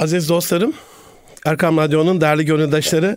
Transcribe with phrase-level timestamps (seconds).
[0.00, 0.72] Aziz dostlarım,
[1.44, 3.16] Erkam Radyo'nun değerli gönüldaşları,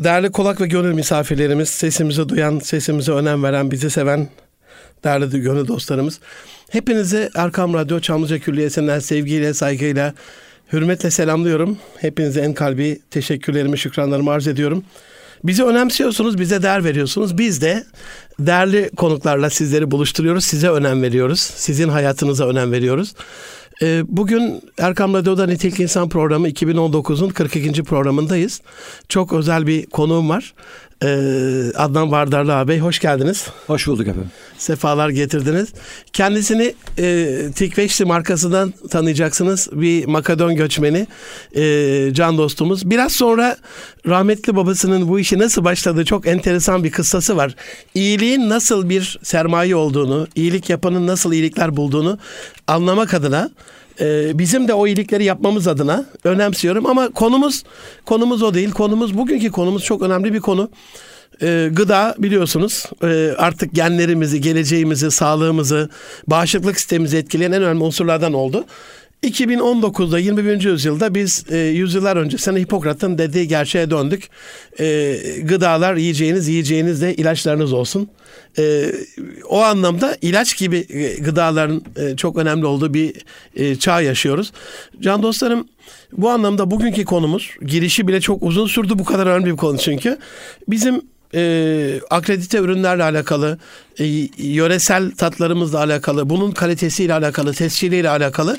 [0.00, 4.28] değerli kulak ve gönül misafirlerimiz, sesimizi duyan, sesimize önem veren, bizi seven
[5.04, 6.20] değerli gönül dostlarımız.
[6.70, 10.14] Hepinizi Erkam Radyo Çamlıca Külliyesi'nden sevgiyle, saygıyla,
[10.72, 11.78] hürmetle selamlıyorum.
[12.00, 14.84] Hepinize en kalbi teşekkürlerimi, şükranlarımı arz ediyorum.
[15.44, 17.38] Bizi önemsiyorsunuz, bize değer veriyorsunuz.
[17.38, 17.84] Biz de
[18.38, 21.40] değerli konuklarla sizleri buluşturuyoruz, size önem veriyoruz.
[21.40, 23.14] Sizin hayatınıza önem veriyoruz.
[23.82, 27.82] Ee, bugün Erkam Radyo'da Nitelik İnsan programı 2019'un 42.
[27.82, 28.60] programındayız.
[29.08, 30.54] Çok özel bir konuğum var.
[31.04, 33.46] Ee, Adnan Vardarlı ağabey hoş geldiniz.
[33.66, 34.30] Hoş bulduk efendim.
[34.58, 35.68] Sefalar getirdiniz.
[36.12, 39.68] Kendisini e, Tikveşli markasından tanıyacaksınız.
[39.72, 41.06] Bir Makedon göçmeni,
[41.56, 42.90] e, can dostumuz.
[42.90, 43.56] Biraz sonra
[44.06, 47.54] rahmetli babasının bu işi nasıl başladığı çok enteresan bir kıssası var.
[47.94, 52.18] İyiliğin nasıl bir sermaye olduğunu, iyilik yapanın nasıl iyilikler bulduğunu
[52.66, 53.50] anlamak adına
[54.00, 57.64] e, bizim de o iyilikleri yapmamız adına önemsiyorum ama konumuz
[58.06, 58.70] konumuz o değil.
[58.70, 60.70] Konumuz bugünkü konumuz çok önemli bir konu.
[61.42, 65.90] E, gıda biliyorsunuz e, artık genlerimizi, geleceğimizi, sağlığımızı,
[66.26, 68.64] bağışıklık sistemimizi etkileyen en önemli unsurlardan oldu.
[69.22, 70.64] 2019'da 21.
[70.64, 74.28] yüzyılda biz e, yüzyıllar öncesinde Hipokrat'ın dediği gerçeğe döndük.
[74.80, 78.08] E, gıdalar yiyeceğiniz, yiyeceğiniz de ilaçlarınız olsun.
[78.58, 78.92] E,
[79.48, 83.14] o anlamda ilaç gibi e, gıdaların e, çok önemli olduğu bir
[83.56, 84.52] e, çağ yaşıyoruz.
[85.00, 85.68] Can dostlarım
[86.12, 90.18] bu anlamda bugünkü konumuz girişi bile çok uzun sürdü bu kadar önemli bir konu çünkü.
[90.68, 91.02] Bizim
[91.34, 93.58] e, akredite ürünlerle alakalı,
[93.98, 94.04] e,
[94.38, 98.58] yöresel tatlarımızla alakalı, bunun kalitesiyle alakalı, tesciliyle alakalı,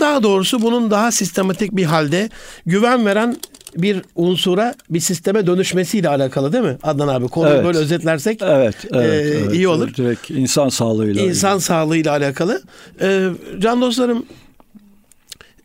[0.00, 2.30] daha doğrusu bunun daha sistematik bir halde
[2.66, 3.36] güven veren
[3.76, 7.28] bir unsura, bir sisteme dönüşmesiyle alakalı değil mi Adnan abi?
[7.28, 7.64] Konuyu evet.
[7.64, 9.94] böyle özetlersek evet, evet, e, evet, iyi olur.
[9.94, 11.22] Direkt insan sağlığıyla.
[11.22, 11.64] İnsan ilgili.
[11.64, 12.62] sağlığıyla alakalı.
[13.00, 13.28] E,
[13.58, 14.26] can dostlarım,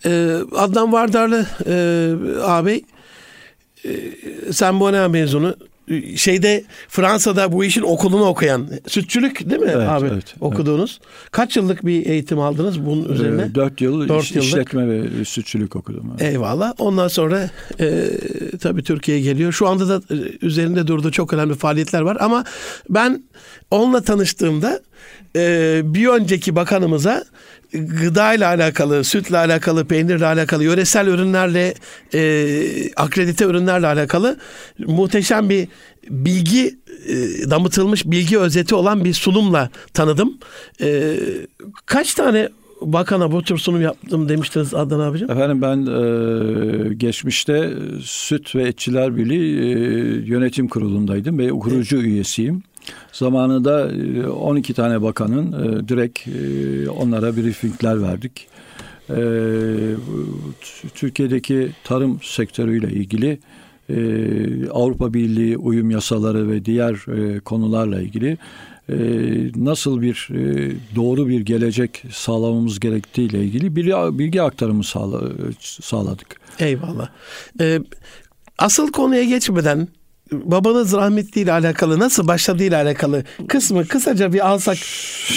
[0.06, 2.84] e, Adnan Vardarlı e, ağabey,
[3.86, 3.92] e,
[4.52, 5.56] sen Bonea mezunu,
[6.16, 11.00] şeyde Fransa'da bu işin okulunu okuyan sütçülük değil mi evet, abi evet, okuduğunuz?
[11.02, 11.32] Evet.
[11.32, 13.56] Kaç yıllık bir eğitim aldınız bunun ee, üzerine?
[13.56, 14.48] 4 yıl 4 iş, yıllık.
[14.48, 16.12] işletme ve sütçülük okudum.
[16.12, 16.34] Evet.
[16.34, 16.74] Eyvallah.
[16.78, 17.50] Ondan sonra
[17.80, 18.10] e,
[18.62, 19.52] tabii Türkiye'ye geliyor.
[19.52, 22.44] Şu anda da e, üzerinde durduğu çok önemli faaliyetler var ama
[22.90, 23.24] ben
[23.72, 24.82] onunla tanıştığımda
[25.36, 27.24] e, bir önceki bakanımıza
[27.74, 31.74] gıda ile alakalı, sütle alakalı, peynirle alakalı, yöresel ürünlerle,
[32.14, 34.38] e, akredite ürünlerle alakalı
[34.80, 35.68] muhteşem bir
[36.10, 36.76] bilgi
[37.08, 37.16] e,
[37.50, 40.38] damıtılmış bilgi özeti olan bir sunumla tanıdım.
[40.82, 41.16] E,
[41.86, 42.50] kaç tane
[42.82, 45.32] bakana bu tür sunum yaptım demiştiniz Adnan abicim.
[45.32, 49.70] Efendim ben e, geçmişte Süt ve Etçiler Birliği e,
[50.26, 52.06] yönetim kurulundaydım ve kurucu evet.
[52.06, 52.64] üyesiyim.
[53.12, 53.92] Zamanında
[54.34, 58.48] 12 e, tane bakanın e, direkt e, onlara briefingler verdik.
[60.96, 63.40] Türkiye'deki tarım sektörüyle ilgili
[64.72, 66.96] Avrupa Birliği uyum yasaları ve diğer
[67.46, 68.38] konularla ilgili
[69.56, 70.28] nasıl bir
[70.96, 73.76] doğru bir gelecek sağlamamız gerektiğiyle ilgili
[74.20, 74.84] bilgi aktarımı
[75.62, 76.42] sağladık.
[76.60, 77.10] Eyvallah.
[78.58, 79.88] Asıl konuya geçmeden
[80.34, 84.78] babanız rahmetliyle alakalı nasıl başladığıyla alakalı kısmı kısaca bir alsak.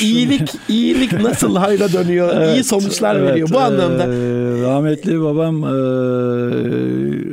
[0.02, 2.30] İyilik iyilik nasıl hayra dönüyor?
[2.36, 4.04] Evet, iyi sonuçlar evet, veriyor bu anlamda.
[4.04, 4.08] e,
[4.62, 5.70] rahmetli babam e,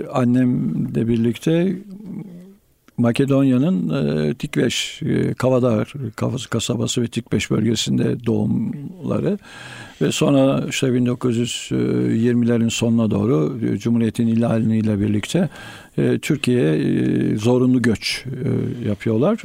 [0.07, 1.75] annemle birlikte
[2.97, 5.93] Makedonya'nın e, Tikveş, e, Kavadar
[6.49, 9.37] kasabası ve Tikveş bölgesinde doğumları
[10.01, 15.49] ve sonra işte 1920'lerin sonuna doğru e, Cumhuriyet'in ihlaliyle birlikte
[15.97, 19.43] e, Türkiye'ye e, zorunlu göç e, yapıyorlar.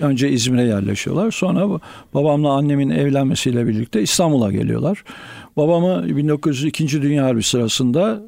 [0.00, 1.30] E, önce İzmir'e yerleşiyorlar.
[1.30, 1.80] Sonra
[2.14, 5.04] babamla annemin evlenmesiyle birlikte İstanbul'a geliyorlar.
[5.56, 7.02] Babamı 1902.
[7.02, 8.22] Dünya Harbi sırasında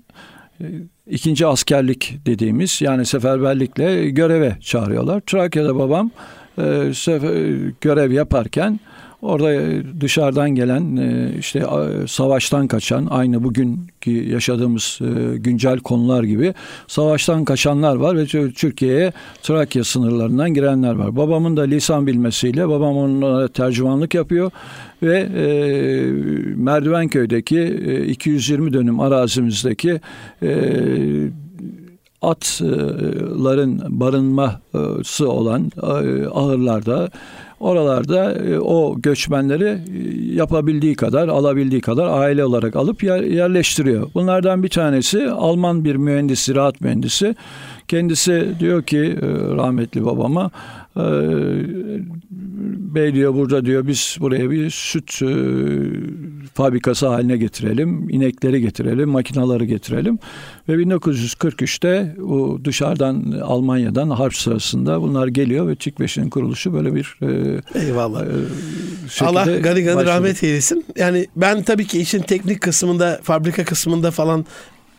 [0.61, 0.65] e,
[1.07, 5.21] ikinci askerlik dediğimiz yani seferberlikle göreve çağırıyorlar.
[5.21, 6.11] Trakya'da babam
[6.59, 8.81] e, sefer, görev yaparken
[9.25, 11.63] Orada e, dışarıdan gelen e, işte
[12.07, 16.55] savaştan kaçan aynı bugünkü yaşadığımız e, güncel konular gibi
[16.87, 19.12] savaştan kaçanlar var ve Türkiye'ye
[19.43, 21.17] Trakya sınırlarından girenler var.
[21.17, 24.50] Babamın da lisan bilmesiyle babam onlara tercümanlık yapıyor
[25.05, 25.47] ve e,
[26.56, 30.01] Merdivenköy'deki e, 220 dönüm arazimizdeki
[30.43, 30.51] e,
[32.23, 35.71] atların barınması olan
[36.35, 37.11] ahırlarda
[37.65, 44.11] Oralarda e, o göçmenleri e, yapabildiği kadar, alabildiği kadar aile olarak alıp yerleştiriyor.
[44.15, 47.35] Bunlardan bir tanesi Alman bir mühendis, ziraat mühendisi.
[47.89, 49.27] Kendisi diyor ki e,
[49.57, 50.50] rahmetli babama
[52.94, 55.29] bey diyor burada diyor biz buraya bir süt e,
[56.55, 58.11] fabrikası haline getirelim.
[58.11, 60.19] inekleri getirelim, makinaları getirelim.
[60.69, 67.61] Ve 1943'te bu dışarıdan Almanya'dan harp sırasında bunlar geliyor ve TİKVEŞ'in kuruluşu böyle bir e,
[67.87, 68.23] Eyvallah.
[68.23, 68.26] E,
[69.20, 70.85] Allah gani gani rahmet eylesin.
[70.97, 74.44] Yani ben tabii ki işin teknik kısmında, fabrika kısmında falan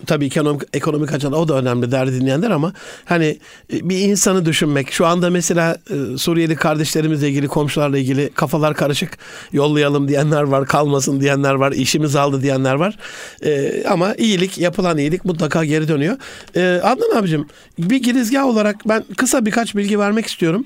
[0.08, 2.74] tabii ekonomik, ekonomik açıdan o da önemli değerli dinleyenler ama
[3.06, 3.40] hani
[3.74, 4.92] e, bir insanı düşünmek.
[4.92, 9.18] Şu anda mesela e, Suriyeli kardeşlerimizle ilgili, komşularla ilgili kafalar karışık
[9.52, 12.98] yollayalım diyenler var, kalmasın diyenler var, işimiz aldı diyenler var.
[13.46, 16.18] E, ama iyilik, yapılan iyilik mutlaka geri dönüyor.
[16.56, 17.48] E, Adnan abicim
[17.80, 20.66] bir girizgah olarak ben kısa birkaç bilgi vermek istiyorum.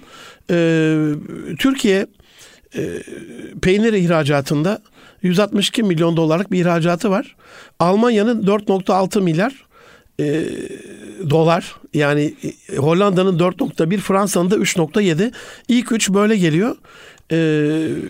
[0.52, 0.96] E,
[1.60, 2.08] Türkiye
[2.76, 2.82] e,
[3.62, 4.82] peynir ihracatında
[5.22, 7.36] 162 milyon dolarlık bir ihracatı var.
[7.80, 9.66] Almanya'nın 4.6 milyar
[10.20, 10.46] e,
[11.30, 12.34] dolar yani
[12.70, 15.32] e, Hollanda'nın 4.1 Fransa'nın da 3.7
[15.68, 16.76] ilk üç böyle geliyor.
[17.32, 17.38] E,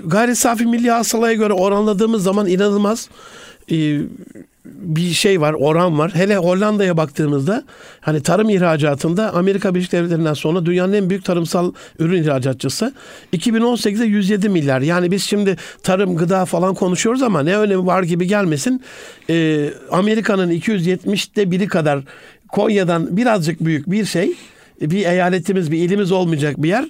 [0.06, 3.10] gayri safi milli hasılaya göre oranladığımız zaman inanılmaz
[3.72, 4.00] e,
[4.74, 6.12] bir şey var, oran var.
[6.16, 7.63] Hele Hollanda'ya baktığımızda
[8.01, 12.94] hani tarım ihracatında Amerika Birleşik Devletleri'nden sonra dünyanın en büyük tarımsal ürün ihracatçısı.
[13.33, 14.81] 2018'de 107 milyar.
[14.81, 18.83] Yani biz şimdi tarım, gıda falan konuşuyoruz ama ne önemi var gibi gelmesin.
[19.30, 22.00] Ee, Amerika'nın 270'te biri kadar
[22.48, 24.33] Konya'dan birazcık büyük bir şey
[24.81, 26.86] bir eyaletimiz, bir ilimiz olmayacak bir yer.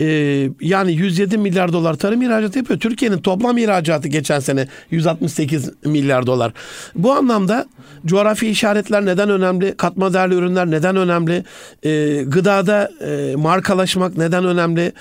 [0.00, 2.80] Ee, yani 107 milyar dolar tarım ihracatı yapıyor.
[2.80, 6.52] Türkiye'nin toplam ihracatı geçen sene 168 milyar dolar.
[6.94, 7.66] Bu anlamda
[8.06, 9.76] coğrafi işaretler neden önemli?
[9.76, 11.44] Katma değerli ürünler neden önemli?
[11.82, 14.92] Ee, gıdada e, markalaşmak neden önemli?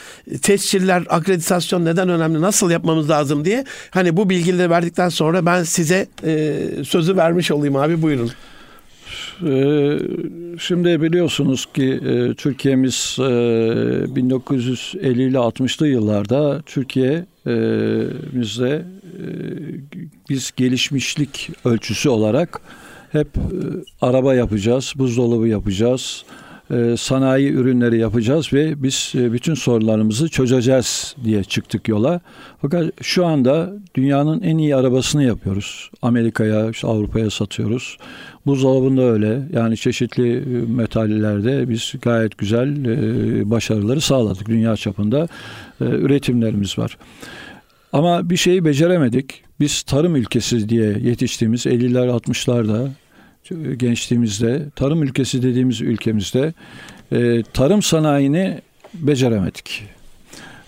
[0.42, 2.42] Tesciller, akreditasyon neden önemli?
[2.42, 3.66] Nasıl yapmamız lazım diye.
[3.92, 8.32] Hani bu bilgileri verdikten sonra ben size e, sözü vermiş olayım abi buyurun.
[9.48, 10.00] Ee,
[10.60, 18.82] şimdi biliyorsunuz ki e, Türkiye'miz 1950 ile 60'lı yıllarda Türkiye'mizde e,
[20.30, 22.62] biz gelişmişlik ölçüsü olarak
[23.12, 23.42] hep e,
[24.02, 26.26] araba yapacağız, buzdolabı yapacağız,
[26.98, 32.22] sanayi ürünleri yapacağız ve biz bütün sorunlarımızı çözeceğiz diye çıktık yola.
[32.62, 35.90] Fakat şu anda dünyanın en iyi arabasını yapıyoruz.
[36.02, 37.98] Amerika'ya, işte Avrupa'ya satıyoruz.
[38.46, 39.42] Buzdolabında öyle.
[39.54, 40.42] Yani çeşitli e,
[40.72, 44.48] metallerde biz gayet güzel e, başarıları sağladık.
[44.50, 45.28] Dünya çapında
[45.82, 46.98] e, üretimlerimiz var.
[47.94, 49.44] Ama bir şeyi beceremedik.
[49.60, 52.90] Biz tarım ülkesi diye yetiştiğimiz 50'ler 60'larda
[53.78, 56.54] gençliğimizde tarım ülkesi dediğimiz ülkemizde
[57.54, 58.62] tarım sanayini
[58.94, 59.84] beceremedik.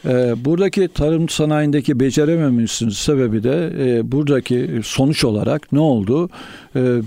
[0.07, 6.29] Ee, buradaki tarım sanayindeki beceremememizin sebebi de e, buradaki sonuç olarak ne oldu?
[6.75, 7.01] E,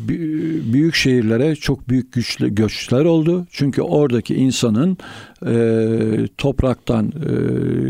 [0.72, 3.46] büyük şehirlere çok büyük güçlü göçler oldu.
[3.50, 4.98] Çünkü oradaki insanın
[5.46, 7.32] e, topraktan e,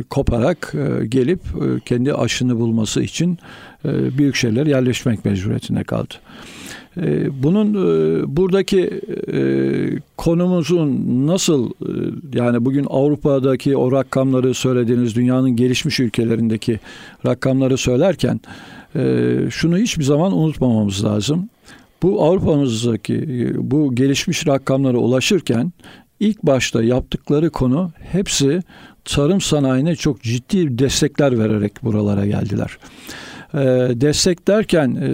[0.03, 3.39] koparak e, gelip e, kendi aşını bulması için
[3.85, 6.15] e, büyük şehirler yerleşmek mecburiyetinde kaldı.
[7.03, 9.01] Ee, bunun e, buradaki
[9.33, 9.41] e,
[10.17, 11.93] konumuzun nasıl e,
[12.39, 16.81] yani bugün Avrupa'daki o rakamları söylediğiniz dünyanın gelişmiş ülkelerindeki
[17.27, 18.41] rakamları söylerken
[19.51, 21.49] şunu hiçbir zaman unutmamamız lazım.
[22.03, 25.73] Bu Avrupa'mızdaki bu gelişmiş rakamlara ulaşırken
[26.21, 28.63] ilk başta yaptıkları konu hepsi
[29.05, 32.79] tarım sanayine çok ciddi destekler vererek buralara geldiler.
[33.55, 33.61] E,
[34.01, 35.11] destek derken e,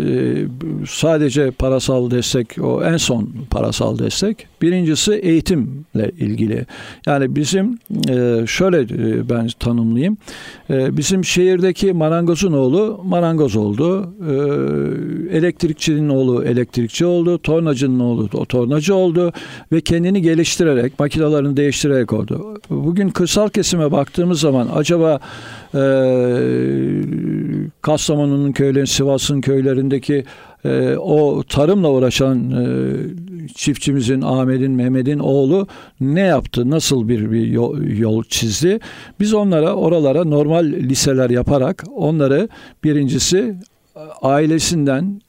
[0.86, 4.48] sadece parasal destek o en son parasal destek.
[4.64, 6.66] Birincisi eğitimle ilgili.
[7.06, 7.78] Yani bizim
[8.08, 10.16] e, şöyle e, ben tanımlayayım.
[10.70, 14.14] E, bizim şehirdeki marangozun oğlu marangoz oldu.
[15.30, 17.38] Elektrikçinin oğlu elektrikçi oldu.
[17.38, 19.32] Tornacının oğlu tornacı oldu
[19.72, 22.60] ve kendini geliştirerek makinelerini değiştirerek oldu.
[22.70, 25.20] Bugün kırsal kesime baktığımız zaman acaba
[25.74, 25.82] e,
[27.82, 30.24] Kastamonu'nun köylerin, Sivas'ın köylerindeki
[30.98, 32.50] o tarımla uğraşan
[33.48, 35.66] çiftçimizin Ahmet'in, Mehmet'in oğlu
[36.00, 36.70] ne yaptı?
[36.70, 38.80] Nasıl bir, bir yol, yol çizdi?
[39.20, 42.48] Biz onlara oralara normal liseler yaparak onları
[42.84, 43.56] birincisi
[44.22, 45.20] ailesinden,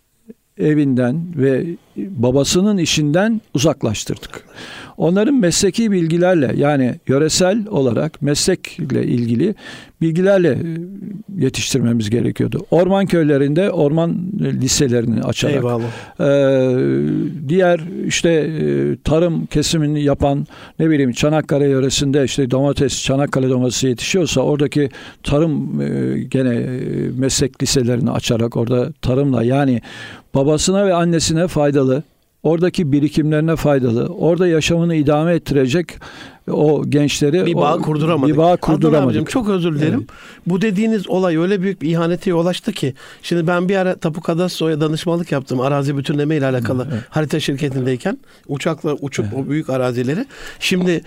[0.57, 1.65] evinden ve
[1.98, 4.45] babasının işinden uzaklaştırdık.
[4.97, 9.55] Onların mesleki bilgilerle yani yöresel olarak meslekle ilgili
[10.01, 10.57] bilgilerle e,
[11.43, 12.65] yetiştirmemiz gerekiyordu.
[12.71, 15.55] Orman köylerinde orman liselerini açarak.
[15.55, 15.83] Eyvallah.
[16.19, 16.27] E,
[17.47, 20.47] diğer işte e, tarım kesimini yapan
[20.79, 24.89] ne bileyim Çanakkale yöresinde işte domates, Çanakkale domatesi yetişiyorsa oradaki
[25.23, 26.69] tarım e, gene e,
[27.17, 29.81] meslek liselerini açarak orada tarımla yani
[30.35, 32.03] babasına ve annesine faydalı
[32.45, 35.87] oradaki birikimlerine faydalı, orada yaşamını idame ettirecek
[36.51, 38.33] o gençleri bir bağ o, kurduramadık.
[38.33, 39.07] Bir bağ kurduramadık.
[39.07, 39.99] Abicim, çok özür dilerim.
[39.99, 40.09] Evet.
[40.47, 44.21] Bu dediğiniz olay öyle büyük bir ihanete yol açtı ki şimdi ben bir ara Tapu
[44.21, 47.03] Kadastro'ya danışmanlık yaptım arazi bütünleme ile alakalı evet.
[47.09, 49.45] harita şirketindeyken uçakla uçup evet.
[49.45, 50.25] o büyük arazileri.
[50.59, 51.01] Şimdi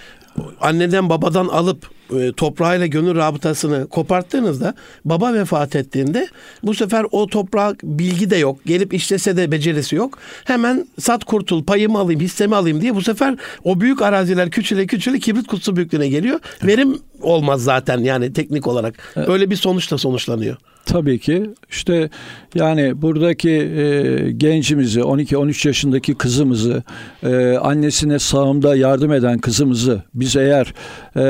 [0.60, 6.28] anneden babadan alıp e, toprağıyla gönül rabıtasını koparttığınızda baba vefat ettiğinde
[6.62, 8.58] bu sefer o toprak bilgi de yok.
[8.66, 10.18] Gelip işlese de becerisi yok.
[10.44, 15.18] Hemen sat kurtul payımı alayım hissemi alayım diye bu sefer o büyük araziler küçüle küçüle
[15.28, 16.40] kibrit kutusu büyüklüğüne geliyor.
[16.64, 18.94] Verim olmaz zaten yani teknik olarak.
[19.16, 20.56] Böyle bir sonuçla sonuçlanıyor.
[20.88, 21.50] Tabii ki.
[21.70, 22.10] İşte
[22.54, 26.82] yani buradaki e, gencimizi 12-13 yaşındaki kızımızı
[27.22, 30.74] e, annesine sağımda yardım eden kızımızı biz eğer
[31.16, 31.20] e,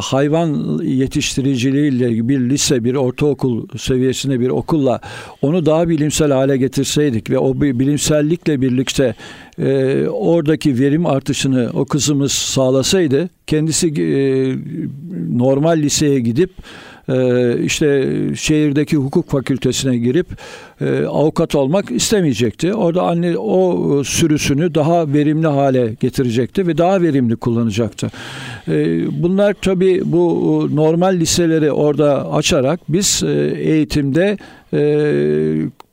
[0.00, 5.00] hayvan yetiştiriciliğiyle bir lise bir ortaokul seviyesinde bir okulla
[5.42, 9.14] onu daha bilimsel hale getirseydik ve o bilimsellikle birlikte
[9.58, 14.12] e, oradaki verim artışını o kızımız sağlasaydı kendisi e,
[15.38, 16.50] normal liseye gidip
[17.64, 20.26] işte şehirdeki hukuk fakültesine girip
[20.80, 22.74] e, avukat olmak istemeyecekti.
[22.74, 28.10] Orada anne o sürüsünü daha verimli hale getirecekti ve daha verimli kullanacaktı.
[28.68, 28.72] E,
[29.22, 33.22] bunlar tabii bu normal liseleri orada açarak biz
[33.56, 34.36] eğitimde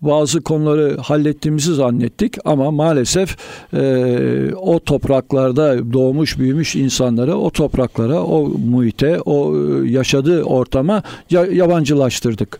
[0.01, 3.37] bazı konuları hallettiğimizi zannettik ama maalesef
[3.73, 12.59] e, o topraklarda doğmuş büyümüş insanları o topraklara, o muhite, o yaşadığı ortama yabancılaştırdık.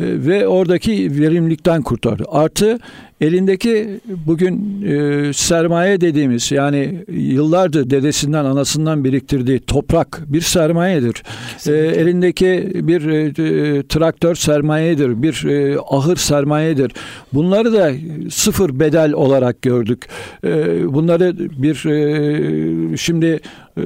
[0.00, 2.24] E, ve oradaki verimlilikten kurtardı.
[2.28, 2.78] Artı
[3.20, 11.22] elindeki bugün e, sermaye dediğimiz yani yıllardır dedesinden anasından biriktirdiği toprak bir sermayedir.
[11.66, 16.92] E, elindeki bir e, traktör sermayedir, bir e, ahır sermayedir.
[17.32, 17.92] Bunları da
[18.30, 20.06] sıfır bedel olarak gördük.
[20.44, 20.48] E,
[20.94, 23.40] bunları bir e, şimdi
[23.76, 23.82] e,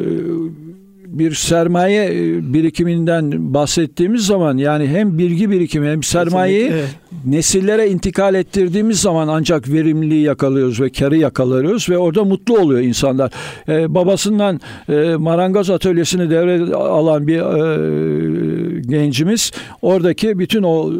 [1.12, 6.96] bir sermaye e, birikiminden bahsettiğimiz zaman yani hem bilgi birikimi hem sermayeyi evet.
[7.24, 13.32] nesillere intikal ettirdiğimiz zaman ancak verimliliği yakalıyoruz ve karı yakalıyoruz ve orada mutlu oluyor insanlar.
[13.68, 19.52] Ee, babasından e, marangoz atölyesini devre alan bir e, gencimiz
[19.82, 20.96] oradaki bütün o e,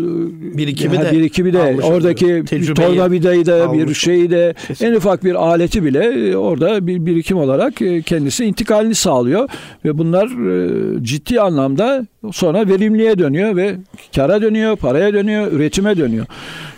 [0.59, 4.87] birikimi de, birikimi de oradaki tornavidayı da bir şeyi de Kesinlikle.
[4.87, 7.75] en ufak bir aleti bile e, orada bir birikim olarak
[8.07, 9.49] kendisi intikalini sağlıyor
[9.85, 13.77] ve bunlar e, ciddi anlamda sonra verimliğe dönüyor ve
[14.15, 16.27] kara dönüyor, paraya dönüyor, üretime dönüyor.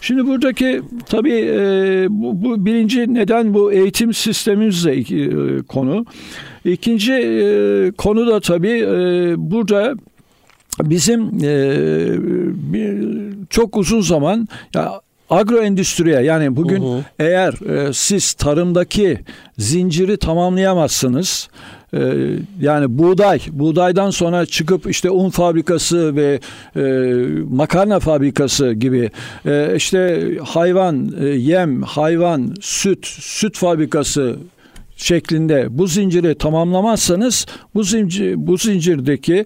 [0.00, 6.06] Şimdi buradaki tabii e, bu, bu birinci neden bu eğitim sistemimizle e, konu.
[6.64, 7.12] İkinci
[7.98, 8.84] konu da tabii
[9.36, 9.94] burada
[10.82, 11.30] bizim
[13.50, 15.00] çok uzun zaman ya
[15.30, 17.02] agro endüstriye yani bugün uh-huh.
[17.18, 19.18] eğer e, siz tarımdaki
[19.58, 21.48] zinciri tamamlayamazsınız
[22.60, 26.40] yani buğday, buğdaydan sonra çıkıp işte un fabrikası ve
[26.76, 26.82] e,
[27.50, 29.10] makarna fabrikası gibi
[29.46, 34.36] e, işte hayvan, e, yem, hayvan, süt, süt fabrikası
[34.96, 39.44] şeklinde bu zinciri tamamlamazsanız bu zincir bu zincirdeki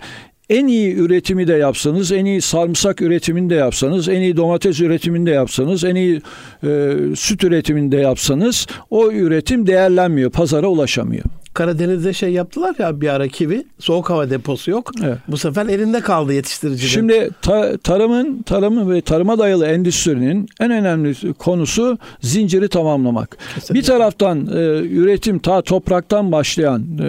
[0.51, 5.27] en iyi üretimi de yapsanız, en iyi sarımsak üretimini de yapsanız, en iyi domates üretimini
[5.27, 6.23] de yapsanız, en iyi
[6.65, 11.25] e, süt üretimini de yapsanız o üretim değerlenmiyor, pazara ulaşamıyor.
[11.59, 13.65] Karadeniz'de şey yaptılar ya bir ara kivi.
[13.79, 14.91] Soğuk hava deposu yok.
[15.05, 15.19] Evet.
[15.29, 16.91] Bu sefer elinde kaldı yetiştiricinin.
[16.91, 23.39] Şimdi ta, tarımın tarımı ve tarıma dayalı endüstrinin en önemli konusu zinciri tamamlamak.
[23.55, 23.75] Kesinlikle.
[23.75, 27.05] Bir taraftan e, üretim ta topraktan başlayan e,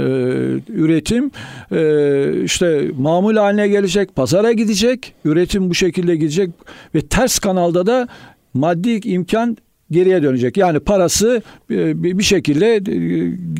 [0.68, 1.32] üretim
[1.72, 5.14] e, işte mamul haline gelecek, pazara gidecek.
[5.26, 6.50] Üretim bu şekilde gidecek
[6.96, 8.08] ve ters kanalda da
[8.54, 9.58] maddi imkan
[9.92, 10.58] geriye dönecek.
[10.58, 11.42] Yani parası
[11.72, 12.80] e, bir şekilde e,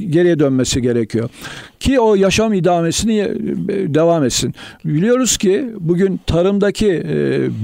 [0.06, 1.30] geriye dönmesi gerekiyor.
[1.80, 3.34] Ki o yaşam idamesini e,
[3.70, 4.56] devam etsin.
[4.86, 7.04] Biliyoruz ki bugün tarımdaki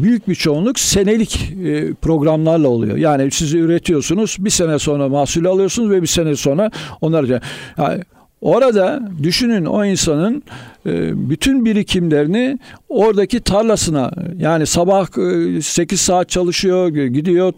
[0.03, 1.53] büyük bir çoğunluk senelik
[2.01, 2.97] programlarla oluyor.
[2.97, 7.41] Yani siz üretiyorsunuz bir sene sonra mahsul alıyorsunuz ve bir sene sonra onları
[7.77, 8.01] yani
[8.45, 10.43] Orada düşünün o insanın
[11.15, 15.07] bütün birikimlerini oradaki tarlasına yani sabah
[15.61, 17.53] 8 e, saat çalışıyor, gidiyor,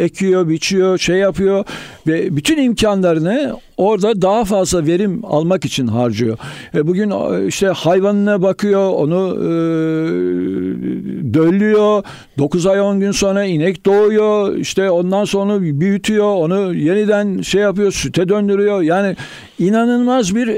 [0.00, 1.64] ekiyor, biçiyor, şey yapıyor
[2.06, 6.38] ve bütün imkanlarını orada daha fazla verim almak için harcıyor.
[6.74, 7.12] E bugün
[7.46, 9.48] işte hayvanına bakıyor, onu e,
[11.34, 12.02] döllüyor.
[12.38, 14.56] 9 ay 10 gün sonra inek doğuyor.
[14.56, 16.34] İşte ondan sonra büyütüyor.
[16.34, 18.82] Onu yeniden şey yapıyor, süte döndürüyor.
[18.82, 19.16] Yani
[19.58, 20.48] inanılmaz bir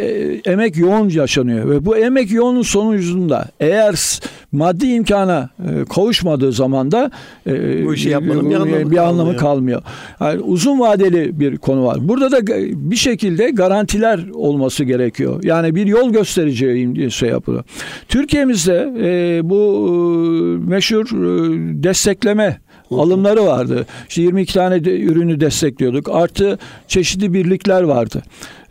[0.46, 4.20] emek yoğun yaşanıyor ve bu emek emek yoğunun sonucunda eğer
[4.52, 7.10] maddi imkana e, kavuşmadığı zaman da
[7.46, 9.82] e, bu işi yapmanın bir anlamı, bir anlamı kalmıyor.
[10.20, 12.08] Yani uzun vadeli bir konu var.
[12.08, 12.46] Burada da
[12.90, 15.44] bir şekilde garantiler olması gerekiyor.
[15.44, 17.64] Yani bir yol gösterici şey yapılıyor.
[18.08, 23.86] Türkiye'mizde e, bu e, meşhur e, destekleme alımları vardı.
[24.08, 26.08] İşte 22 tane de ürünü destekliyorduk.
[26.12, 28.22] Artı çeşitli birlikler vardı.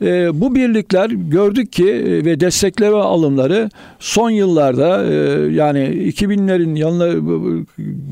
[0.01, 5.15] E, bu birlikler gördük ki e, ve destekleme alımları son yıllarda e,
[5.53, 7.09] yani 2000'lerin yanına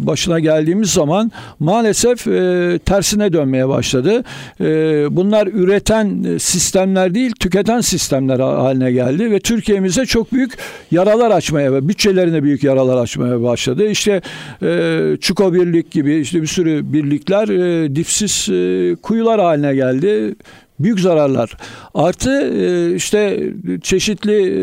[0.08, 4.24] başına geldiğimiz zaman maalesef e, tersine dönmeye başladı.
[4.62, 4.66] E,
[5.12, 10.58] bunlar üreten sistemler değil tüketen sistemler haline geldi ve Türkiye'mize çok büyük
[10.92, 13.88] yaralar açmaya ve bütçelerine büyük yaralar açmaya başladı.
[13.88, 14.22] İşte
[14.64, 20.36] e, Çuko Birlik gibi işte bir sürü birlikler e, dipsiz e, kuyular haline geldi
[20.80, 21.58] büyük zararlar.
[21.94, 23.50] Artı e, işte
[23.82, 24.58] çeşitli e,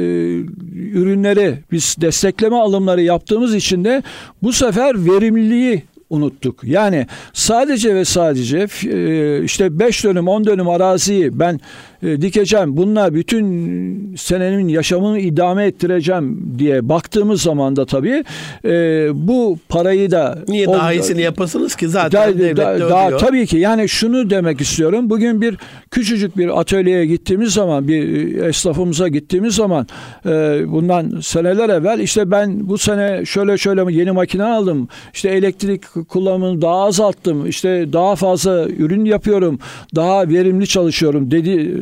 [0.93, 4.03] ürünleri biz destekleme alımları yaptığımız için de
[4.43, 6.65] bu sefer verimliliği unuttuk.
[6.65, 11.61] Yani sadece ve sadece e, işte 5 dönüm 10 dönüm araziyi ben
[12.05, 12.77] e, dikeceğim.
[12.77, 18.25] Bunlar bütün senenin yaşamını idame ettireceğim diye baktığımız zaman da tabii
[18.65, 23.17] e, bu parayı da niye daha iyisini yapasınız ki zaten da, devlet da, de daha,
[23.17, 25.11] tabii ki yani şunu demek istiyorum.
[25.11, 25.57] Bugün bir
[25.91, 29.87] küçücük bir atölyeye gittiğimiz zaman bir esnafımıza gittiğimiz zaman
[30.27, 30.31] e,
[30.67, 34.89] bundan seneler evvel işte ben bu sene şöyle şöyle yeni makine aldım.
[35.15, 37.47] İşte elektrik kullanımını daha azalttım.
[37.47, 39.59] İşte daha fazla ürün yapıyorum.
[39.95, 41.75] Daha verimli çalışıyorum dedi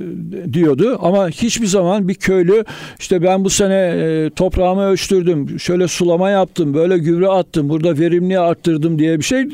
[0.52, 2.64] diyordu ama hiçbir zaman bir köylü
[3.00, 8.38] işte ben bu sene e, toprağımı ölçtürdüm, şöyle sulama yaptım, böyle gübre attım, burada verimliği
[8.38, 9.48] arttırdım diye bir şey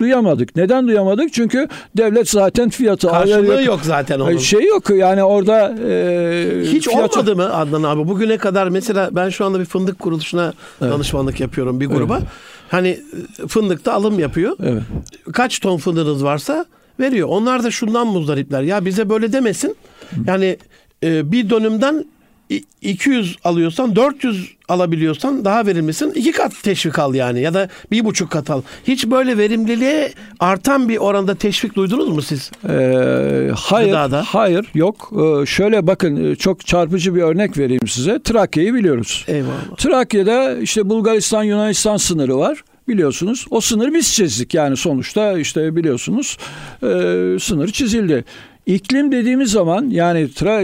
[0.00, 0.56] duyamadık.
[0.56, 1.32] Neden duyamadık?
[1.32, 4.36] Çünkü devlet zaten fiyatı karşılığı yok zaten onun.
[4.36, 7.20] Şey yok yani orada e, hiç fiyatı...
[7.20, 8.08] olmadı mı Adnan abi?
[8.08, 10.52] Bugüne kadar mesela ben şu anda bir fındık kuruluşuna
[10.82, 10.92] evet.
[10.92, 12.16] danışmanlık yapıyorum bir gruba.
[12.18, 12.28] Evet.
[12.68, 13.00] Hani
[13.48, 14.56] fındıkta alım yapıyor.
[14.62, 14.82] Evet.
[15.32, 16.64] Kaç ton fındığınız varsa
[17.00, 17.28] veriyor.
[17.28, 18.62] Onlar da şundan muzdaripler.
[18.62, 19.76] Ya bize böyle demesin.
[20.26, 20.56] Yani
[21.02, 22.04] e, bir dönümden
[22.82, 26.10] 200 alıyorsan 400 alabiliyorsan daha verimlisin.
[26.10, 28.62] iki kat teşvik al yani ya da bir buçuk kat al.
[28.88, 32.50] Hiç böyle verimliliğe artan bir oranda teşvik duydunuz mu siz?
[32.68, 34.22] Ee, hayır, Gıdada.
[34.26, 35.12] hayır yok.
[35.12, 38.22] Ee, şöyle bakın e, çok çarpıcı bir örnek vereyim size.
[38.22, 39.24] Trakya'yı biliyoruz.
[39.28, 39.76] Eyvallah.
[39.76, 43.46] Trakya'da işte Bulgaristan Yunanistan sınırı var biliyorsunuz.
[43.50, 46.38] O sınırı biz çizdik yani sonuçta işte biliyorsunuz
[46.82, 46.86] e,
[47.40, 48.24] sınır çizildi.
[48.66, 50.20] İklim dediğimiz zaman yani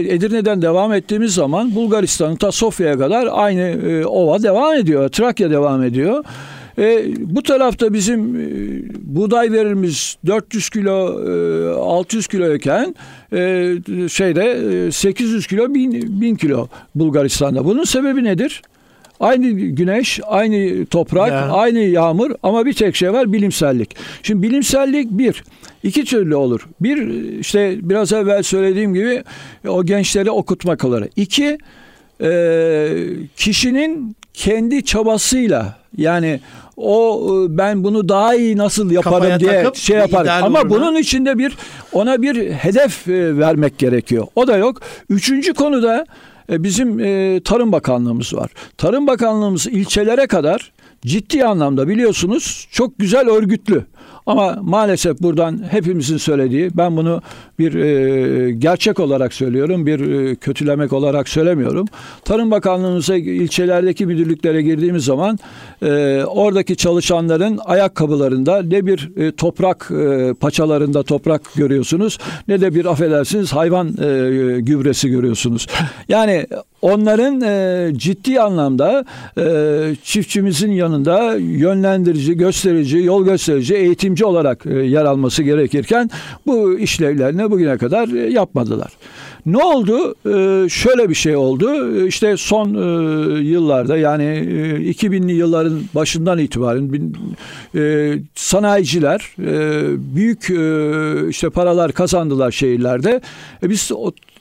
[0.07, 5.09] Edirne'den devam ettiğimiz zaman Bulgaristan'ın ta Sofya'ya kadar aynı e, ova devam ediyor.
[5.09, 6.23] Trakya devam ediyor.
[6.77, 8.45] E, bu tarafta bizim e,
[9.01, 12.95] buğday verimimiz 400 kilo e, 600 kiloyken
[13.33, 13.75] e,
[14.09, 14.51] şeyde
[14.87, 17.65] e, 800 kilo 1000, 1000 kilo Bulgaristan'da.
[17.65, 18.61] Bunun sebebi nedir?
[19.21, 21.51] Aynı güneş, aynı toprak, ya.
[21.51, 23.95] aynı yağmur ama bir tek şey var bilimsellik.
[24.23, 25.43] Şimdi bilimsellik bir,
[25.83, 26.67] iki türlü olur.
[26.79, 27.07] Bir
[27.39, 29.23] işte biraz evvel söylediğim gibi
[29.67, 31.09] o gençleri okutmak olarak.
[31.15, 31.57] İki,
[32.21, 32.89] e,
[33.35, 36.39] kişinin kendi çabasıyla yani
[36.77, 40.25] o e, ben bunu daha iyi nasıl yaparım Kafaya diye şey yapar.
[40.25, 40.69] Ama uğruna.
[40.69, 41.57] bunun içinde bir
[41.93, 44.27] ona bir hedef e, vermek gerekiyor.
[44.35, 44.81] O da yok.
[45.09, 46.05] Üçüncü konuda
[46.51, 48.51] bizim e, Tarım Bakanlığımız var.
[48.77, 53.85] Tarım Bakanlığımız ilçelere kadar ciddi anlamda biliyorsunuz çok güzel örgütlü.
[54.25, 57.21] Ama maalesef buradan hepimizin söylediği ben bunu
[57.59, 61.87] bir e, gerçek olarak söylüyorum bir e, kötülemek olarak söylemiyorum.
[62.25, 65.39] Tarım Bakanlığımıza ilçelerdeki müdürlüklere girdiğimiz zaman
[65.81, 72.85] e, oradaki çalışanların ayakkabılarında ne bir e, toprak e, paçalarında toprak görüyorsunuz ne de bir
[72.85, 75.67] affedersiniz hayvan e, gübresi görüyorsunuz.
[76.09, 76.47] Yani
[76.81, 79.05] onların e, ciddi anlamda
[79.37, 83.75] e, çiftçimizin yanında yönlendirici, gösterici, yol gösterici,
[84.11, 86.09] eğitimci olarak e, yer alması gerekirken
[86.45, 88.91] bu işlevlerini bugüne kadar e, yapmadılar.
[89.45, 90.15] Ne oldu?
[90.25, 91.97] Ee, şöyle bir şey oldu.
[92.05, 97.13] İşte son e, yıllarda yani e, 2000'li yılların başından itibaren
[97.75, 103.21] e, sanayiciler e, büyük e, işte paralar kazandılar şehirlerde.
[103.63, 103.91] E, biz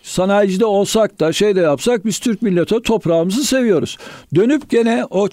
[0.02, 3.98] sanayicide olsak da şey de yapsak biz Türk milleti toprağımızı seviyoruz.
[4.34, 5.28] Dönüp gene o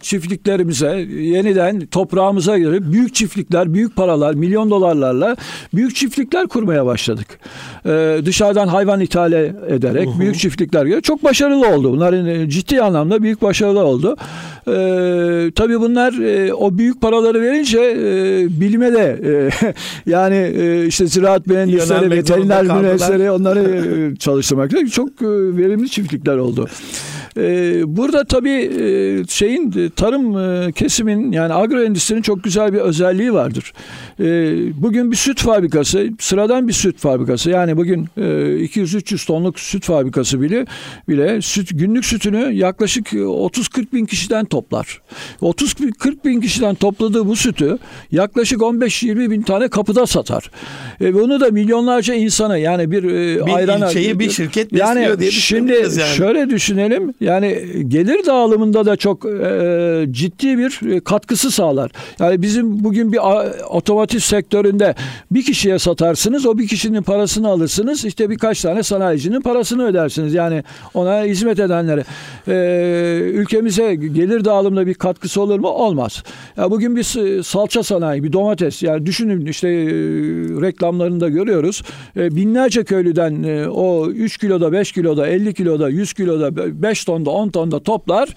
[0.00, 5.36] çiftliklerimize yeniden toprağımıza göre büyük çiftlikler, büyük paralar, milyon dolarlarla
[5.74, 7.26] büyük çiftlikler kurmaya başladık.
[7.86, 10.20] Ee, dışarıdan hayvan ithal ederek uh-huh.
[10.20, 11.92] büyük çiftlikler göre çok başarılı oldu.
[11.92, 14.16] Bunların e, ciddi anlamda büyük başarılı oldu.
[14.68, 19.50] Ee, tabii bunlar e, o büyük paraları verince e, bilime de e,
[20.10, 23.60] yani e, işte ziraat mühendisleri, veteriner mühendisleri onları
[24.18, 26.68] çalıştırmakta çok e, verimli çiftlikler oldu.
[27.36, 32.78] Ee, burada tabii e, şeyin e, tarım e, kesimin yani agro endüstrinin çok güzel bir
[32.78, 33.72] özelliği vardır.
[34.20, 40.40] Ee, bugün bir süt fabrikası, sıradan bir süt fabrikası yani bugün 200-300 tonluk süt fabrikası
[40.40, 40.66] bile
[41.08, 45.00] bile süt günlük sütünü yaklaşık 30-40 bin kişiden toplar.
[45.42, 47.78] 30-40 bin kişiden topladığı bu sütü
[48.12, 50.50] yaklaşık 15-20 bin tane kapıda satar.
[51.00, 55.72] E, bunu da milyonlarca insana yani bir, bir ayrana ilçeyi bir şirket yani diye şimdi
[55.72, 56.16] yani.
[56.16, 61.90] şöyle düşünelim yani gelir dağılımında da çok e, ciddi bir e, katkısı sağlar.
[62.18, 63.20] Yani bizim bugün bir
[63.70, 64.94] otomotiv sektöründe
[65.30, 70.34] bir kişiye satarsınız o bir kişinin parasını alırsınız işte birkaç tane sanayicinin parasını ödersiniz.
[70.34, 72.04] Yani ona hizmet edenlere.
[72.48, 72.54] E,
[73.24, 75.68] ülkemize gelir dağılımında bir katkısı olur mu?
[75.68, 76.22] Olmaz.
[76.56, 79.84] Ya bugün bir salça sanayi, bir domates yani düşünün işte e,
[80.60, 81.82] reklamlarında görüyoruz.
[82.16, 87.30] E, binlerce köylüden e, o 3 kiloda, 5 kiloda, 50 kiloda, 100 kiloda, 5 tonda,
[87.30, 88.28] 10 tonda toplar.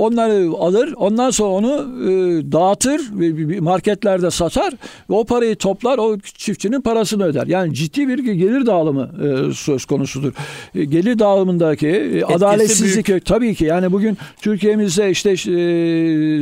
[0.00, 0.94] Onları alır.
[0.96, 2.08] Ondan sonra onu e,
[2.52, 4.72] dağıtır ve marketlerde satar.
[5.10, 5.98] Ve o parayı toplar.
[5.98, 7.46] O çiftçinin parasını öder.
[7.46, 10.32] Yani ciddi bir gelir dağılımı e, söz konusudur.
[10.74, 13.26] E, gelir dağılımındaki e, adaletsizlik büyük.
[13.26, 15.36] tabii ki yani bugün Türkiye'mizde işte e,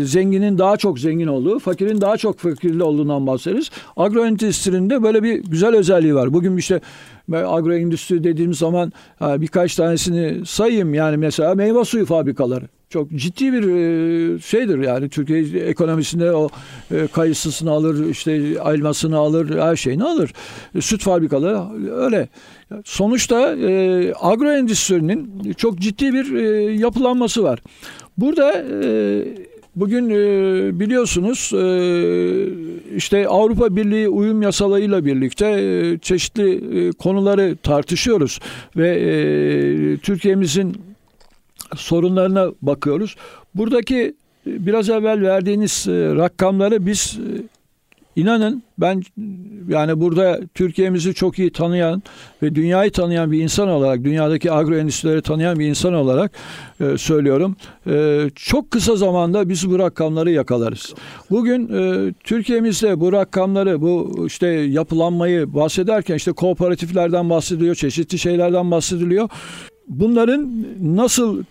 [0.04, 3.70] zenginin daha çok zengin olduğu, fakirin daha çok fakirli olduğundan bahsederiz.
[3.96, 6.32] Agro endüstrinde böyle bir güzel özelliği var.
[6.32, 6.80] Bugün işte
[7.32, 10.94] agro endüstri dediğimiz zaman birkaç tanesini sayayım.
[10.94, 15.08] Yani mesela meyve suyu fabrikaları çok ciddi bir e, şeydir yani.
[15.08, 16.48] Türkiye ekonomisinde o
[16.90, 18.32] e, kayısısını alır işte
[18.64, 20.32] elmasını alır her şeyini alır.
[20.80, 21.60] Süt fabrikaları
[21.92, 22.28] öyle.
[22.84, 26.30] Sonuçta e, agro endüstrinin çok ciddi bir
[26.70, 27.62] yapılanması var.
[28.18, 28.64] Burada
[29.76, 30.08] Bugün
[30.80, 31.52] biliyorsunuz
[32.96, 38.40] işte Avrupa Birliği uyum yasalarıyla birlikte çeşitli konuları tartışıyoruz
[38.76, 40.87] ve Türkiye'mizin
[41.76, 43.16] sorunlarına bakıyoruz.
[43.54, 44.14] Buradaki
[44.46, 47.42] e, biraz evvel verdiğiniz e, rakamları biz e,
[48.20, 49.02] inanın ben
[49.68, 52.02] yani burada Türkiye'mizi çok iyi tanıyan
[52.42, 56.32] ve dünyayı tanıyan bir insan olarak, dünyadaki agro endüstrileri tanıyan bir insan olarak
[56.96, 57.56] söylüyorum.
[58.34, 60.94] Çok kısa zamanda biz bu rakamları yakalarız.
[61.30, 61.66] Bugün
[62.24, 69.28] Türkiye'mizde bu rakamları, bu işte yapılanmayı bahsederken işte kooperatiflerden bahsediliyor, çeşitli şeylerden bahsediliyor
[69.88, 71.42] bunların nasıl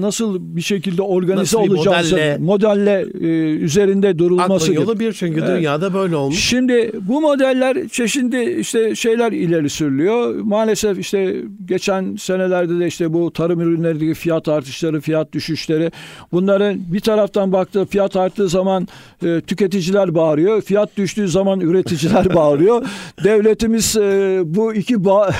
[0.00, 5.58] nasıl bir şekilde organize nasıl olacağı modelle, modelle e, üzerinde durulması yolu bir çünkü evet.
[5.58, 6.38] dünyada böyle olmuş.
[6.38, 10.34] Şimdi bu modeller çeşitli işte şeyler ileri sürülüyor.
[10.34, 15.92] Maalesef işte geçen senelerde de işte bu tarım ürünlerindeki fiyat artışları, fiyat düşüşleri
[16.32, 18.88] bunların bir taraftan baktığı fiyat arttığı zaman
[19.24, 20.62] e, tüketiciler bağırıyor.
[20.62, 22.86] Fiyat düştüğü zaman üreticiler bağırıyor.
[23.24, 25.32] Devletimiz e, bu iki ba-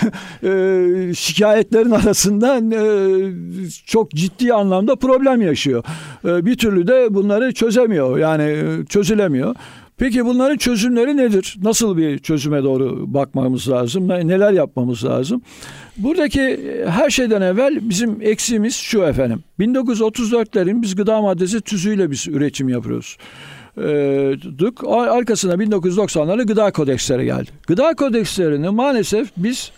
[1.11, 5.85] e, şikayetlerin arasında açısından e, çok ciddi anlamda problem yaşıyor.
[6.25, 8.19] E, bir türlü de bunları çözemiyor.
[8.19, 9.55] Yani e, çözülemiyor.
[9.99, 11.57] Peki bunların çözümleri nedir?
[11.63, 14.09] Nasıl bir çözüme doğru bakmamız lazım?
[14.09, 15.43] Neler yapmamız lazım?
[15.97, 19.43] Buradaki her şeyden evvel bizim eksiğimiz şu efendim.
[19.59, 23.17] 1934'lerin biz gıda maddesi tüzüğüyle biz üretim yapıyoruz.
[23.79, 24.37] Ee,
[24.89, 27.51] arkasına 1990'larda gıda kodeksleri geldi.
[27.67, 29.73] Gıda kodekslerini maalesef biz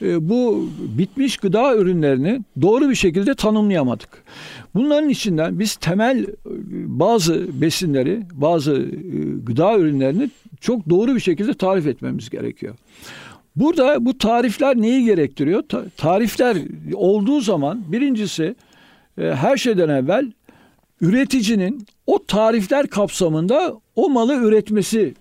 [0.00, 4.08] bu bitmiş gıda ürünlerini doğru bir şekilde tanımlayamadık.
[4.74, 6.26] Bunların içinden biz temel e,
[6.86, 8.86] bazı besinleri, bazı e,
[9.42, 10.30] gıda ürünlerini
[10.60, 12.74] çok doğru bir şekilde tarif etmemiz gerekiyor.
[13.56, 15.62] Burada bu tarifler neyi gerektiriyor?
[15.96, 16.56] tarifler
[16.94, 18.54] olduğu zaman birincisi
[19.16, 20.32] her şeyden evvel
[21.00, 25.14] üreticinin o tarifler kapsamında o malı üretmesi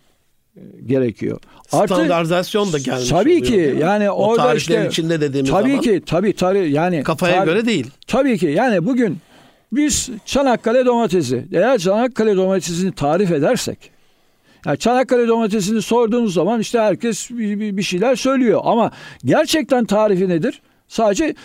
[0.86, 1.40] gerekiyor.
[1.68, 5.82] Standartizasyon da gelmiş Tabii ki yani o orada işte içinde dediğimiz tabii zaman.
[5.82, 7.88] ki tabii tabii yani kafaya tar- göre değil.
[8.08, 9.18] Tabii ki yani bugün
[9.72, 13.92] biz Çanakkale domatesi eğer Çanakkale domatesini tarif edersek
[14.66, 18.92] yani Çanakkale domatesini sorduğunuz zaman işte herkes bir, bir şeyler söylüyor ama
[19.26, 20.62] gerçekten tarifi nedir?
[20.88, 21.36] Sadece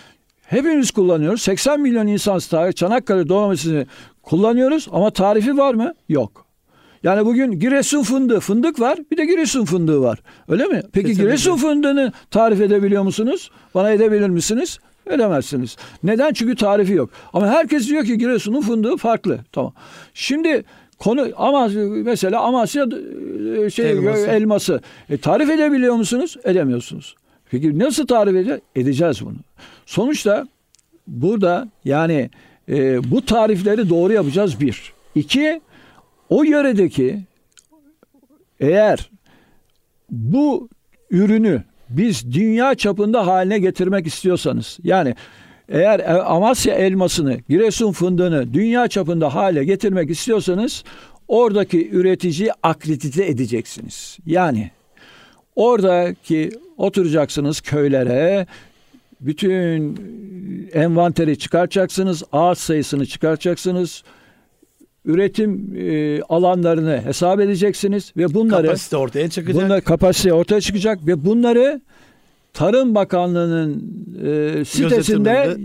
[0.46, 1.42] hepimiz kullanıyoruz.
[1.42, 2.38] 80 milyon insan
[2.72, 3.86] Çanakkale domatesini
[4.22, 5.94] kullanıyoruz ama tarifi var mı?
[6.08, 6.41] Yok.
[7.02, 10.18] Yani bugün Giresun fındığı, fındık var bir de Giresun fındığı var.
[10.48, 10.82] Öyle mi?
[10.92, 11.22] Peki Kesinlikle.
[11.24, 13.50] Giresun fındığını tarif edebiliyor musunuz?
[13.74, 14.78] Bana edebilir misiniz?
[15.06, 15.76] Edemezsiniz.
[16.02, 16.32] Neden?
[16.32, 17.10] Çünkü tarifi yok.
[17.32, 19.38] Ama herkes diyor ki Giresun'un fındığı farklı.
[19.52, 19.72] Tamam.
[20.14, 20.64] Şimdi
[20.98, 21.68] konu ama
[22.04, 22.86] mesela Amasya
[23.64, 24.26] e, şey elması.
[24.26, 24.80] elması.
[25.10, 26.36] E, tarif edebiliyor musunuz?
[26.44, 27.16] Edemiyorsunuz.
[27.50, 28.60] Peki nasıl tarif edeceğiz?
[28.76, 29.36] Edeceğiz bunu.
[29.86, 30.46] Sonuçta
[31.06, 32.30] burada yani
[32.68, 34.92] e, bu tarifleri doğru yapacağız bir.
[35.14, 35.60] İki,
[36.32, 37.18] o yöredeki
[38.60, 39.10] eğer
[40.10, 40.68] bu
[41.10, 45.14] ürünü biz dünya çapında haline getirmek istiyorsanız yani
[45.68, 50.84] Eğer e, Amasya elmasını, Giresun fındığını dünya çapında hale getirmek istiyorsanız
[51.28, 54.18] oradaki üreticiyi akredite edeceksiniz.
[54.26, 54.70] Yani
[55.56, 58.46] oradaki oturacaksınız köylere,
[59.20, 59.96] bütün
[60.72, 64.02] envanteri çıkartacaksınız, ağaç sayısını çıkartacaksınız,
[65.04, 69.62] üretim e, alanlarını hesap edeceksiniz ve bunları Kapasite ortaya çıkacak.
[69.62, 71.80] bunlar kapasite ortaya çıkacak ve bunları
[72.52, 73.84] Tarım Bakanlığı'nın
[74.24, 75.56] e, sitesinde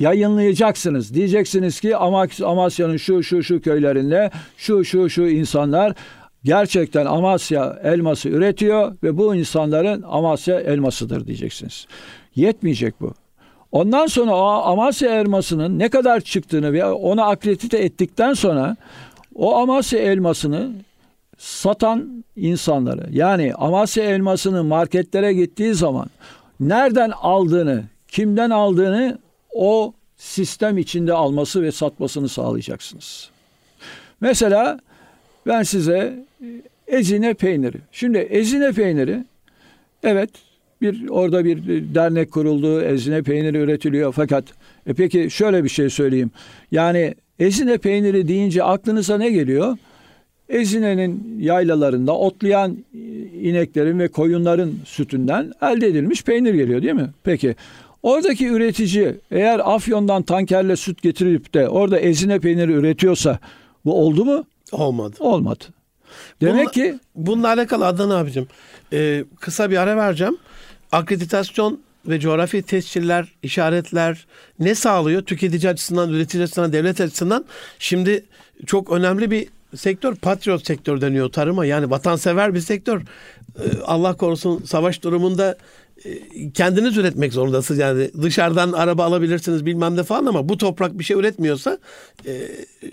[0.00, 1.14] yayınlayacaksınız.
[1.14, 1.96] Diyeceksiniz ki
[2.44, 5.94] Amasya'nın şu şu şu köylerinde şu şu şu insanlar
[6.44, 11.86] gerçekten Amasya elması üretiyor ve bu insanların Amasya elmasıdır diyeceksiniz.
[12.34, 13.14] Yetmeyecek bu.
[13.74, 18.76] Ondan sonra o Amasya elmasının ne kadar çıktığını ve onu akredite ettikten sonra
[19.34, 20.70] o Amasya elmasını
[21.38, 26.06] satan insanları yani Amasya elmasını marketlere gittiği zaman
[26.60, 29.18] nereden aldığını, kimden aldığını
[29.54, 33.30] o sistem içinde alması ve satmasını sağlayacaksınız.
[34.20, 34.80] Mesela
[35.46, 36.46] ben size e,
[36.86, 37.78] ezine peyniri.
[37.92, 39.24] Şimdi ezine peyniri
[40.02, 40.30] evet
[40.80, 41.58] bir orada bir
[41.94, 44.44] dernek kuruldu, ezine peyniri üretiliyor fakat
[44.86, 46.30] e peki şöyle bir şey söyleyeyim.
[46.72, 49.76] Yani ezine peyniri deyince aklınıza ne geliyor?
[50.48, 52.98] Ezine'nin yaylalarında otlayan e,
[53.40, 57.10] ineklerin ve koyunların sütünden elde edilmiş peynir geliyor değil mi?
[57.24, 57.54] Peki
[58.02, 63.38] oradaki üretici eğer Afyon'dan tankerle süt getirip de orada ezine peyniri üretiyorsa
[63.84, 64.44] bu oldu mu?
[64.72, 65.16] Olmadı.
[65.20, 65.64] Olmadı.
[66.40, 68.46] Demek Bununla- ki Bununla alakalı Adnan abicim
[68.92, 70.36] e, kısa bir ara vereceğim.
[70.94, 74.26] Akreditasyon ve coğrafi tesciller, işaretler
[74.58, 75.22] ne sağlıyor?
[75.22, 77.44] Tüketici açısından, üretici açısından, devlet açısından.
[77.78, 78.24] Şimdi
[78.66, 81.66] çok önemli bir sektör patriot sektör deniyor tarıma.
[81.66, 83.00] Yani vatansever bir sektör.
[83.00, 85.56] E, Allah korusun savaş durumunda
[86.04, 87.80] e, kendiniz üretmek zorundasınız.
[87.80, 91.78] Yani dışarıdan araba alabilirsiniz bilmem ne falan ama bu toprak bir şey üretmiyorsa
[92.26, 92.42] e,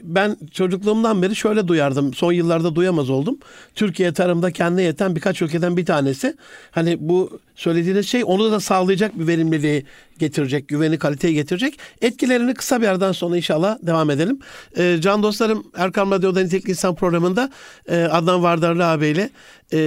[0.04, 2.14] ben çocukluğumdan beri şöyle duyardım.
[2.14, 3.38] Son yıllarda duyamaz oldum.
[3.76, 6.36] Türkiye tarımda kendine yeten birkaç ülkeden bir tanesi.
[6.72, 9.86] Hani bu söylediğiniz şey onu da sağlayacak bir verimliliği
[10.20, 11.80] getirecek, güveni, kaliteyi getirecek.
[12.02, 14.40] Etkilerini kısa bir aradan sonra inşallah devam edelim.
[14.78, 17.52] Ee, can dostlarım Erkam Radyo'da Nitelikli İnsan programında
[17.90, 19.30] e, Adnan Vardarlı abiyle
[19.74, 19.80] e,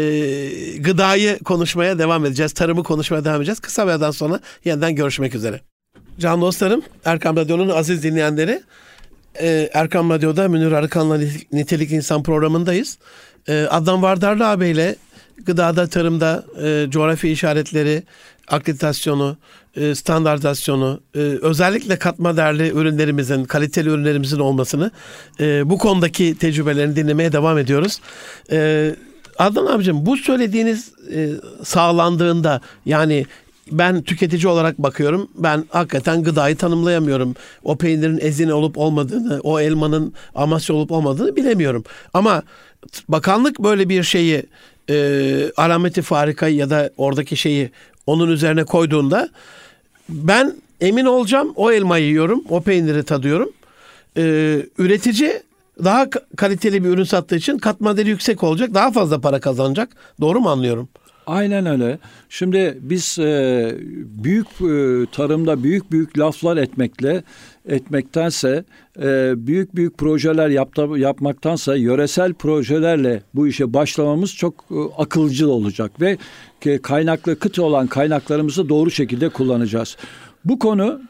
[0.78, 2.52] gıdayı konuşmaya devam edeceğiz.
[2.52, 3.60] Tarımı konuşmaya devam edeceğiz.
[3.60, 5.60] Kısa bir aradan sonra yeniden görüşmek üzere.
[6.18, 8.62] Can dostlarım, Erkam Radyo'nun aziz dinleyenleri,
[9.40, 11.18] e, Erkam Radyo'da Münir Arıkan'la
[11.52, 12.98] Nitelik İnsan programındayız.
[13.48, 14.96] E, Adnan Vardarlı abiyle
[15.46, 18.02] gıdada, tarımda e, coğrafi işaretleri,
[18.48, 19.36] akreditasyonu,
[19.76, 24.90] e, standartizasyonu, e, özellikle katma değerli ürünlerimizin, kaliteli ürünlerimizin olmasını,
[25.40, 28.00] e, bu konudaki tecrübelerini dinlemeye devam ediyoruz.
[28.50, 28.90] E,
[29.38, 31.30] Adnan abicim bu söylediğiniz e,
[31.64, 33.26] sağlandığında yani
[33.72, 35.28] ben tüketici olarak bakıyorum.
[35.34, 37.34] Ben hakikaten gıdayı tanımlayamıyorum.
[37.64, 41.84] O peynirin ezine olup olmadığını, o elmanın amasya olup olmadığını bilemiyorum.
[42.14, 42.42] Ama
[43.08, 44.42] bakanlık böyle bir şeyi
[44.90, 47.70] e, alameti farikayı ya da oradaki şeyi
[48.06, 49.28] onun üzerine koyduğunda
[50.08, 53.52] ben emin olacağım o elmayı yiyorum, o peyniri tadıyorum.
[54.16, 54.22] E,
[54.78, 55.42] üretici
[55.84, 59.88] daha kaliteli bir ürün sattığı için katma değeri yüksek olacak, daha fazla para kazanacak.
[60.20, 60.88] Doğru mu anlıyorum?
[61.26, 61.98] Aynen öyle.
[62.28, 63.74] Şimdi biz e,
[64.24, 67.22] büyük e, tarımda büyük büyük laflar etmekle
[67.68, 68.64] etmektense
[69.02, 76.00] e, büyük büyük projeler yapta, yapmaktansa yöresel projelerle bu işe başlamamız çok e, akılcı olacak
[76.00, 76.18] ve
[76.82, 79.96] kaynaklı kıt olan kaynaklarımızı doğru şekilde kullanacağız.
[80.44, 81.00] Bu konu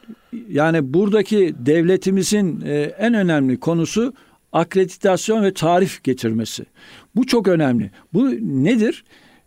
[0.49, 4.13] yani buradaki devletimizin e, en önemli konusu
[4.53, 6.65] akreditasyon ve tarif getirmesi.
[7.15, 7.91] Bu çok önemli.
[8.13, 9.03] Bu nedir?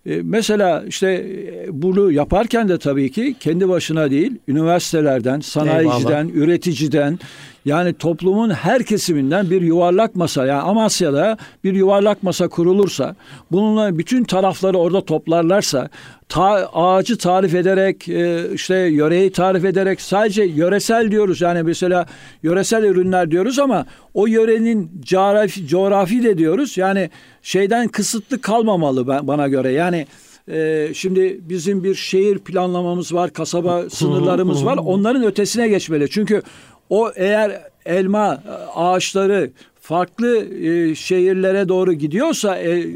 [0.08, 7.18] E, Mesela işte e, bunu yaparken de tabii ki kendi başına değil, üniversitelerden, sanayiciden, üreticiden
[7.64, 13.14] yani toplumun her kesiminden bir yuvarlak masa yani Amasya'da bir yuvarlak masa kurulursa
[13.52, 15.88] bununla bütün tarafları orada toplarlarsa
[16.28, 21.40] ta, ağacı tarif ederek e, işte yöreyi tarif ederek sadece yöresel diyoruz.
[21.40, 22.06] Yani mesela
[22.42, 26.76] yöresel ürünler diyoruz ama o yörenin coğrafi, coğrafi de diyoruz.
[26.76, 27.10] Yani
[27.48, 30.06] şeyden kısıtlı kalmamalı ben, bana göre yani
[30.48, 34.76] e, şimdi bizim bir şehir planlamamız var, kasaba sınırlarımız var.
[34.76, 36.10] Onların ötesine geçmeli.
[36.10, 36.42] Çünkü
[36.90, 38.42] o eğer elma
[38.74, 42.86] ağaçları farklı e, şehirlere doğru gidiyorsa e,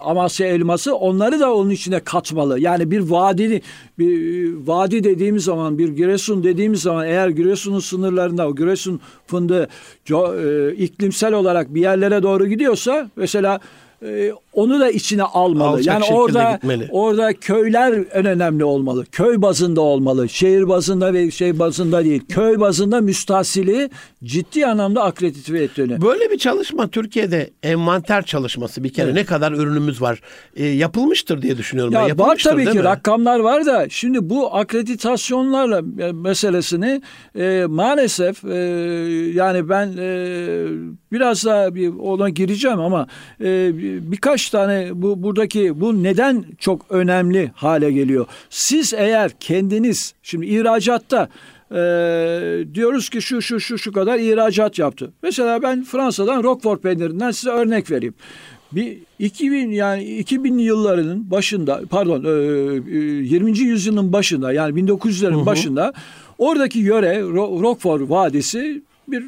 [0.00, 2.60] Amasya elması onları da onun içine katmalı.
[2.60, 3.62] Yani bir vadini
[3.98, 9.68] bir e, vadi dediğimiz zaman bir Giresun dediğimiz zaman eğer Giresun'un sınırlarında o Giresun fındığı
[10.06, 13.60] co- e, iklimsel olarak bir yerlere doğru gidiyorsa mesela
[14.00, 15.68] e, onu da içine almalı.
[15.68, 16.88] Alacak yani orada gitmeli.
[16.90, 19.04] orada köyler en önemli olmalı.
[19.12, 20.28] Köy bazında olmalı.
[20.28, 22.22] Şehir bazında ve şey bazında değil.
[22.28, 23.90] Köy bazında müstahsili
[24.24, 26.02] ciddi anlamda akredite ettiğini.
[26.02, 29.14] Böyle bir çalışma Türkiye'de envanter çalışması bir kere Evet.
[29.14, 30.20] ne kadar ürünümüz var
[30.56, 31.92] e, yapılmıştır diye düşünüyorum.
[31.94, 31.98] ben.
[31.98, 32.84] Ya var Yapılmıştır, tabii ki mi?
[32.84, 37.02] rakamlar var da şimdi bu akreditasyonlarla e, meselesini
[37.38, 38.54] e, maalesef e,
[39.34, 40.66] yani ben e,
[41.12, 43.06] biraz daha bir ona gireceğim ama
[43.40, 44.12] e, bir-
[44.50, 48.26] tane bu buradaki bu neden çok önemli hale geliyor.
[48.50, 51.28] Siz eğer kendiniz şimdi ihracatta
[51.70, 51.76] e,
[52.74, 55.12] diyoruz ki şu şu şu şu kadar ihracat yaptı.
[55.22, 58.14] Mesela ben Fransa'dan Roquefort peynirinden size örnek vereyim.
[58.72, 63.58] Bir 2000 yani 2000'li yıllarının başında pardon e, e, 20.
[63.58, 65.92] yüzyılın başında yani 1900'lerin başında
[66.38, 69.22] oradaki yöre Ro- Roquefort Vadisi bir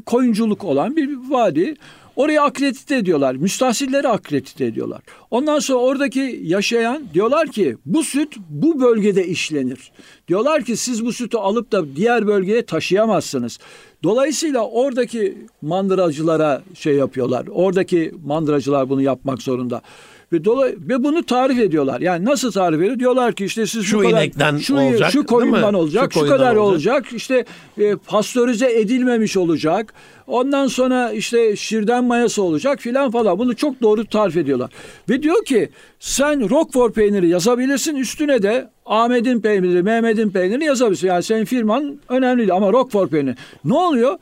[0.00, 1.74] koyunculuk olan bir vadi.
[2.20, 3.34] Oraya akredite ediyorlar.
[3.34, 5.00] Müstahsilleri akredite ediyorlar.
[5.30, 9.92] Ondan sonra oradaki yaşayan diyorlar ki bu süt bu bölgede işlenir.
[10.28, 13.58] Diyorlar ki siz bu sütü alıp da diğer bölgeye taşıyamazsınız.
[14.02, 17.46] Dolayısıyla oradaki mandıracılara şey yapıyorlar.
[17.50, 19.82] Oradaki mandıracılar bunu yapmak zorunda.
[20.32, 22.00] Ve, dolay ve bunu tarif ediyorlar.
[22.00, 22.98] Yani nasıl tarif ediyor?
[22.98, 26.26] Diyorlar ki işte siz Şu bu kadar inekten şu, olacak, şu koyundan olacak, Şu şu,
[26.26, 26.94] kadar olacak.
[26.94, 27.12] olacak.
[27.12, 27.44] İşte
[27.78, 29.94] e, pastörize edilmemiş olacak.
[30.26, 33.38] Ondan sonra işte şirden mayası olacak filan falan.
[33.38, 34.70] Bunu çok doğru tarif ediyorlar.
[35.08, 37.96] Ve diyor ki sen Roquefort peyniri yazabilirsin.
[37.96, 41.08] Üstüne de Ahmet'in peyniri, Mehmet'in peyniri yazabilirsin.
[41.08, 43.34] Yani senin firman önemli değil ama Roquefort peyniri.
[43.64, 44.18] Ne oluyor?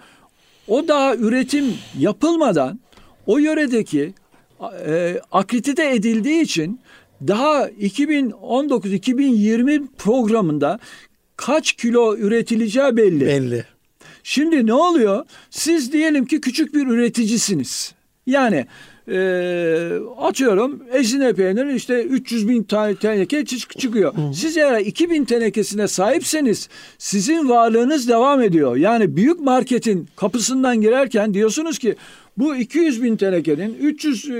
[0.68, 1.64] O daha üretim
[1.98, 2.80] yapılmadan
[3.26, 4.14] o yöredeki
[4.86, 6.80] e, akredite edildiği için
[7.28, 10.78] daha 2019-2020 programında
[11.36, 13.26] kaç kilo üretileceği belli.
[13.26, 13.64] Belli.
[14.22, 15.24] Şimdi ne oluyor?
[15.50, 17.92] Siz diyelim ki küçük bir üreticisiniz.
[18.26, 18.66] Yani
[19.08, 19.18] e,
[20.18, 24.14] atıyorum ezine peyniri işte 300 bin tane teneke çık- çıkıyor.
[24.34, 26.68] Siz eğer 2000 tenekesine sahipseniz
[26.98, 28.76] sizin varlığınız devam ediyor.
[28.76, 31.96] Yani büyük marketin kapısından girerken diyorsunuz ki
[32.38, 34.32] bu 200 bin tenekenin 300 e,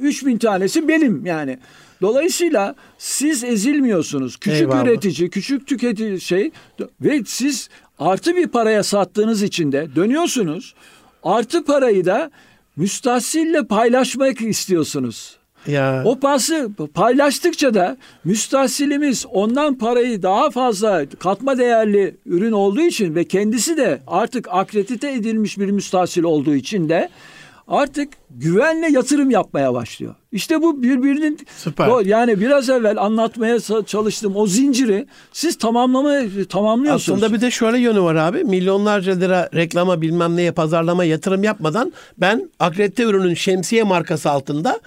[0.00, 1.58] 3 bin tanesi benim yani.
[2.00, 4.36] Dolayısıyla siz ezilmiyorsunuz.
[4.36, 4.84] Küçük Eyvallah.
[4.84, 6.50] üretici, küçük tüketici şey
[7.00, 10.74] ve siz artı bir paraya sattığınız için de dönüyorsunuz.
[11.22, 12.30] Artı parayı da
[12.76, 15.41] müstahsille paylaşmak istiyorsunuz.
[15.66, 16.02] Ya.
[16.04, 23.24] O pası paylaştıkça da müstahsilimiz ondan parayı daha fazla katma değerli ürün olduğu için ve
[23.24, 27.08] kendisi de artık akredite edilmiş bir müstahsil olduğu için de
[27.68, 30.14] artık güvenle yatırım yapmaya başlıyor.
[30.32, 31.88] İşte bu birbirinin Süper.
[31.88, 37.22] o- yani biraz evvel anlatmaya çalıştığım o zinciri siz tamamlamaya tamamlıyorsunuz.
[37.22, 38.44] Aslında bir de şöyle yönü var abi.
[38.44, 44.80] Milyonlarca lira reklama bilmem neye pazarlama yatırım yapmadan ben akredite ürünün şemsiye markası altında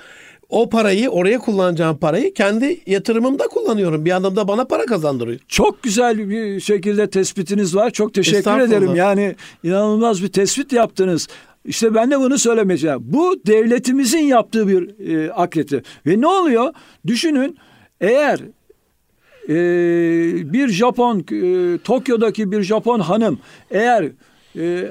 [0.50, 4.06] o parayı oraya kullanacağım parayı kendi yatırımımda kullanıyorum.
[4.06, 5.40] Bir anlamda bana para kazandırıyor.
[5.48, 7.90] Çok güzel bir şekilde tespitiniz var.
[7.92, 8.96] Çok teşekkür ederim.
[8.96, 11.28] Yani inanılmaz bir tespit yaptınız.
[11.66, 13.00] İşte ben de bunu söylemeyeceğim.
[13.02, 15.84] Bu devletimizin yaptığı bir e, akreti.
[16.06, 16.74] Ve ne oluyor?
[17.08, 17.58] Düşünün
[18.02, 18.40] eğer
[19.50, 23.40] e, bir Japon e, Tokyo'daki bir Japon hanım
[23.72, 24.12] eğer
[24.58, 24.88] e,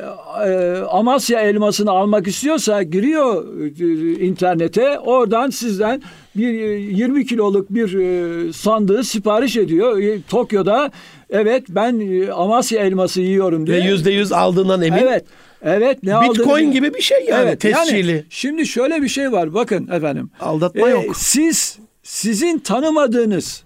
[0.47, 3.45] e, Amasya elmasını almak istiyorsa giriyor
[3.81, 6.03] e, internete oradan sizden
[6.37, 10.91] bir e, 20 kiloluk bir e, sandığı sipariş ediyor E, Tokyo'da
[11.31, 13.77] evet ben e, Amasya elması yiyorum diye.
[13.77, 14.99] Ve yüzde yüz aldığından emin.
[14.99, 15.25] Evet.
[15.63, 16.73] Evet ne aldığını Bitcoin bilmiyorum.
[16.73, 18.25] gibi bir şey yani Evet, tescilli.
[18.31, 20.31] şimdi şöyle bir şey var bakın efendim.
[20.41, 21.05] Aldatma Ee, yok.
[21.17, 23.65] Siz sizin tanımadığınız,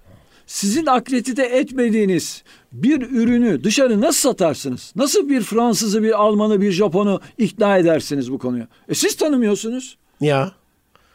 [0.49, 4.93] sizin akredite etmediğiniz bir ürünü dışarı nasıl satarsınız?
[4.97, 8.69] Nasıl bir Fransızı, bir Almanı, bir Japon'u ikna edersiniz bu konuya?
[8.89, 9.97] E siz tanımıyorsunuz.
[10.21, 10.53] Ya.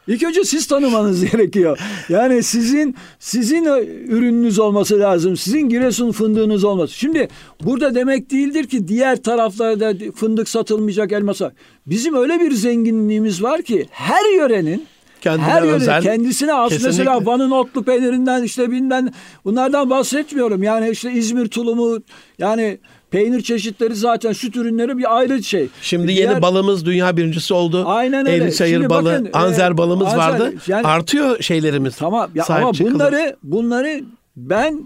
[0.08, 1.78] İlk önce siz tanımanız gerekiyor.
[2.08, 3.64] Yani sizin sizin
[4.08, 5.36] ürününüz olması lazım.
[5.36, 6.94] Sizin Giresun fındığınız olması.
[6.94, 7.28] Şimdi
[7.64, 11.52] burada demek değildir ki diğer taraflarda fındık satılmayacak elmasa.
[11.86, 14.86] Bizim öyle bir zenginliğimiz var ki her yörenin
[15.24, 16.02] Kendine her yörenin özel.
[16.02, 16.86] kendisine Kesinlikle.
[16.86, 19.08] mesela Van'ın otlu peynirinden işte bilmem
[19.44, 20.62] bunlardan bahsetmiyorum.
[20.62, 21.98] Yani işte İzmir tulumu
[22.38, 22.78] yani
[23.10, 25.68] peynir çeşitleri zaten süt ürünleri bir ayrı şey.
[25.82, 27.84] Şimdi Diğer- yeni balımız dünya birincisi oldu.
[27.86, 28.44] Aynen öyle.
[28.44, 30.54] Eğriçayır Şimdi balı, bakın, e, anzer balımız anzer- vardı.
[30.66, 31.96] yani- Artıyor şeylerimiz.
[31.96, 32.94] Tamam ya ama çıkılır.
[32.94, 34.00] bunları bunları
[34.36, 34.82] ben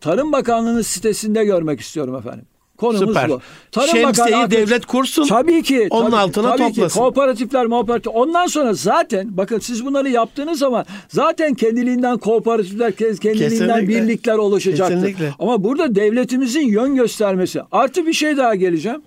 [0.00, 2.44] Tarım Bakanlığı'nın sitesinde görmek istiyorum efendim.
[2.76, 3.28] Konumuz Süper.
[3.28, 3.40] bu.
[3.72, 5.26] Tarım Şemsiyeyi Bakanlığı- devlet kursun.
[5.28, 5.86] Tabii ki.
[5.90, 6.88] Onun tabii, altına tabii toplasın.
[6.88, 8.12] Ki, kooperatifler, kooperatif.
[8.14, 13.88] Ondan sonra zaten bakın siz bunları yaptığınız zaman zaten kendiliğinden kooperatifler, kendiliğinden Kesinlikle.
[13.88, 14.94] birlikler oluşacaktır.
[14.94, 15.32] Kesinlikle.
[15.38, 17.60] Ama burada devletimizin yön göstermesi.
[17.72, 19.02] Artı bir şey daha geleceğim.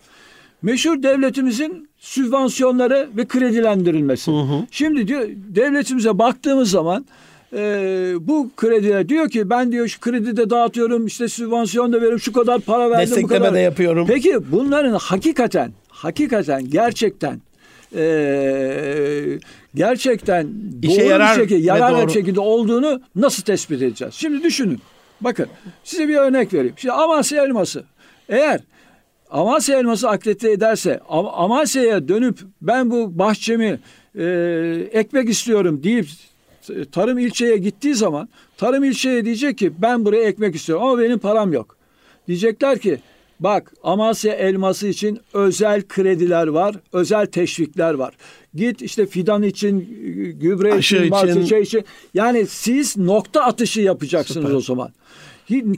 [0.62, 4.32] Meşhur devletimizin sübvansiyonları ve kredilendirilmesi.
[4.72, 7.06] Şimdi diyor devletimize baktığımız zaman
[7.54, 12.34] e, bu krediler diyor ki ben diyor şu kredide dağıtıyorum işte sübvansiyon da veriyorum şu
[12.34, 13.54] kadar para verdim bu Destekleme kadar.
[13.54, 14.08] de yapıyorum.
[14.08, 17.42] Peki bunların hakikaten hakikaten gerçekten
[17.96, 19.40] e,
[19.76, 20.48] gerçekten
[20.82, 24.14] İşe doğru yarar bir şekilde yarar bir şekilde olduğunu nasıl tespit edeceğiz?
[24.14, 24.80] Şimdi düşünün.
[25.22, 25.48] Bakın
[25.84, 26.74] size bir örnek vereyim.
[26.78, 27.84] Şimdi Amasya elması.
[28.30, 28.60] Eğer
[29.30, 33.80] Amasya elması akredite ederse Am- Amasya'ya dönüp ben bu bahçemi
[34.20, 34.24] e,
[34.92, 36.08] ekmek istiyorum deyip
[36.92, 41.54] tarım ilçeye gittiği zaman tarım ilçeye diyecek ki ben buraya ekmek istiyorum ama benim param
[41.54, 41.78] yok.
[42.28, 43.00] Diyecekler ki
[43.40, 48.14] bak Amasya elması için özel krediler var, özel teşvikler var.
[48.56, 49.80] Git işte fidan için,
[50.42, 51.46] gübre Aşı için, için.
[51.46, 51.84] şey için.
[52.14, 54.58] Yani siz nokta atışı yapacaksınız Süper.
[54.58, 54.90] o zaman.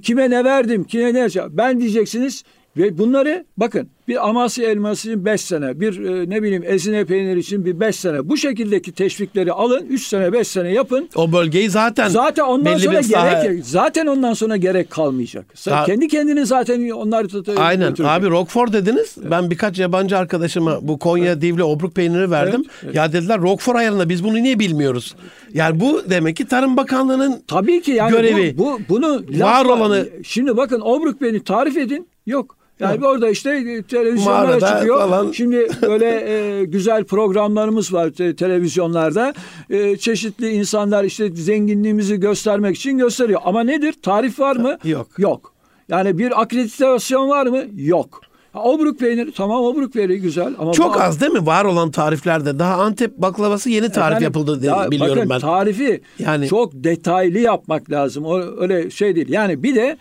[0.04, 2.44] Kime ne verdim, kime ne Ben diyeceksiniz
[2.78, 7.40] ve bunları bakın bir Amasya elması için 5 sene, bir e, ne bileyim Ezine peyniri
[7.40, 8.30] için bir 5 sene.
[8.30, 11.10] Bu şekildeki teşvikleri alın, 3 sene 5 sene yapın.
[11.16, 15.46] O bölgeyi zaten Zaten ondan belli sonra bir saha- gerek zaten ondan sonra gerek kalmayacak.
[15.54, 17.90] Sen Sa- kendi kendini zaten onlar tut- Aynen.
[17.90, 18.16] götürecek.
[18.16, 19.16] Abi Roquefort dediniz.
[19.32, 22.64] Ben birkaç yabancı arkadaşıma bu Konya Divli Obruk peyniri verdim.
[22.94, 25.16] Ya dediler Roquefort ayarında biz bunu niye bilmiyoruz?
[25.54, 28.58] Yani bu demek ki Tarım Bakanlığı'nın Tabii ki yani görevi.
[28.58, 32.08] bu, bu bunu Var olanı- şimdi bakın Obruk beni tarif edin.
[32.26, 32.61] Yok.
[32.82, 34.98] Yani orada işte e, televizyonlara Mağarada çıkıyor.
[35.00, 35.32] falan.
[35.32, 39.34] Şimdi böyle e, güzel programlarımız var te- televizyonlarda.
[39.70, 43.42] E, çeşitli insanlar işte zenginliğimizi göstermek için gösteriyor.
[43.46, 43.94] Ama nedir?
[44.02, 44.78] Tarif var mı?
[44.84, 45.08] Yok.
[45.18, 45.54] Yok.
[45.90, 47.64] Yani bir akreditasyon var mı?
[47.76, 48.22] Yok.
[48.54, 52.60] Obruk peyniri tamam Obruk peyniri güzel ama çok bu- az değil mi var olan tariflerde?
[52.60, 55.40] Daha Antep baklavası yeni tarif Efendim, yapıldı diye ya biliyorum bakın, ben.
[55.40, 58.26] Tarifi Yani- çok detaylı yapmak lazım.
[58.26, 59.30] O öyle şey değil.
[59.30, 59.98] Yani bir de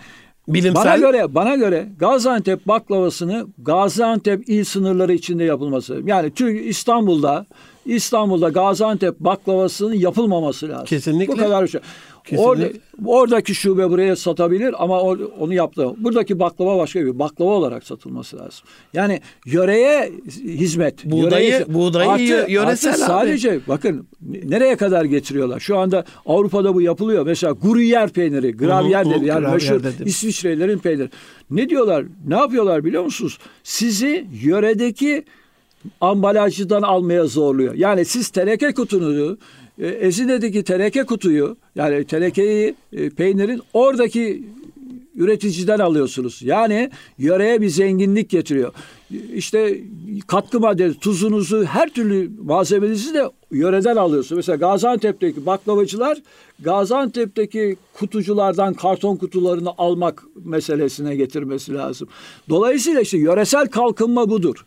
[0.55, 6.01] Bilimsel bana göre bana göre Gaziantep baklavasını Gaziantep il sınırları içinde yapılması.
[6.05, 7.46] Yani Türk İstanbul'da
[7.95, 10.84] İstanbul'da Gaziantep baklavasının yapılmaması lazım.
[10.84, 11.32] Kesinlikle.
[11.32, 11.80] Bu kadar bir şey.
[12.24, 12.49] Kesinlikle.
[12.51, 12.68] Orada,
[13.07, 15.01] oradaki şube buraya satabilir ama
[15.41, 15.88] onu yaptı.
[15.99, 18.61] Buradaki baklava başka bir baklava olarak satılması lazım.
[18.95, 20.12] Yani yöreye
[20.45, 21.05] hizmet.
[21.05, 23.09] Buğdayı- yöreye- buğdayı Artı- yöresel artı abi.
[23.11, 24.07] sadece bakın
[24.45, 25.61] nereye kadar getiriyorlar?
[25.61, 27.26] Şu anda Avrupa'da bu yapılıyor.
[27.26, 29.26] Mesela Gruyère peyniri, Gravyer dedi.
[29.26, 30.07] Yani meşhur dedim.
[30.07, 31.11] İsviçrelilerin peyniri.
[31.51, 32.05] Ne diyorlar?
[32.26, 33.38] Ne yapıyorlar biliyor musunuz?
[33.64, 35.24] Sizi yöredeki
[36.01, 37.74] ambalajcıdan almaya zorluyor.
[37.74, 39.39] Yani siz teneke kutunuzu
[39.78, 44.43] e, Ezine'deki teneke kutuyu yani tenekeyi e, peynirin oradaki
[45.14, 46.43] üreticiden alıyorsunuz.
[46.43, 48.72] Yani yöreye bir zenginlik getiriyor.
[49.35, 49.81] İşte
[50.26, 54.37] katkı maddesi, tuzunuzu, her türlü malzemenizi de yöreden alıyorsunuz.
[54.37, 56.18] Mesela Gaziantep'teki baklavacılar
[56.61, 62.09] Gaziantep'teki kutuculardan karton kutularını almak meselesine getirmesi lazım.
[62.49, 64.64] Dolayısıyla işte yöresel kalkınma budur.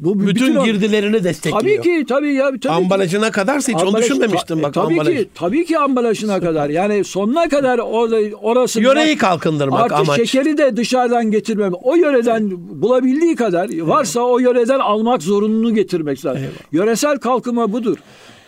[0.00, 1.60] Bu bütün, o- girdilerini destekliyor.
[1.60, 2.70] Tabii ki tabii ya tabii ki.
[2.70, 5.16] Ambalajına kadarsa hiç onu Ambalaj- düşünmemiştim ta- bak tabii ambalaj.
[5.18, 6.70] ki tabii ki ambalajına kadar.
[6.70, 10.16] Yani sonuna kadar orada orası Yöreyi kalkındırmak Artık amaç.
[10.16, 11.72] şekeri de dışarıdan getirmem.
[11.82, 12.50] O yöreden
[12.82, 16.42] bulabildiği kadar varsa o yöreden almak zorunluluğu getirmek lazım.
[16.72, 17.96] Yöresel kalkınma budur.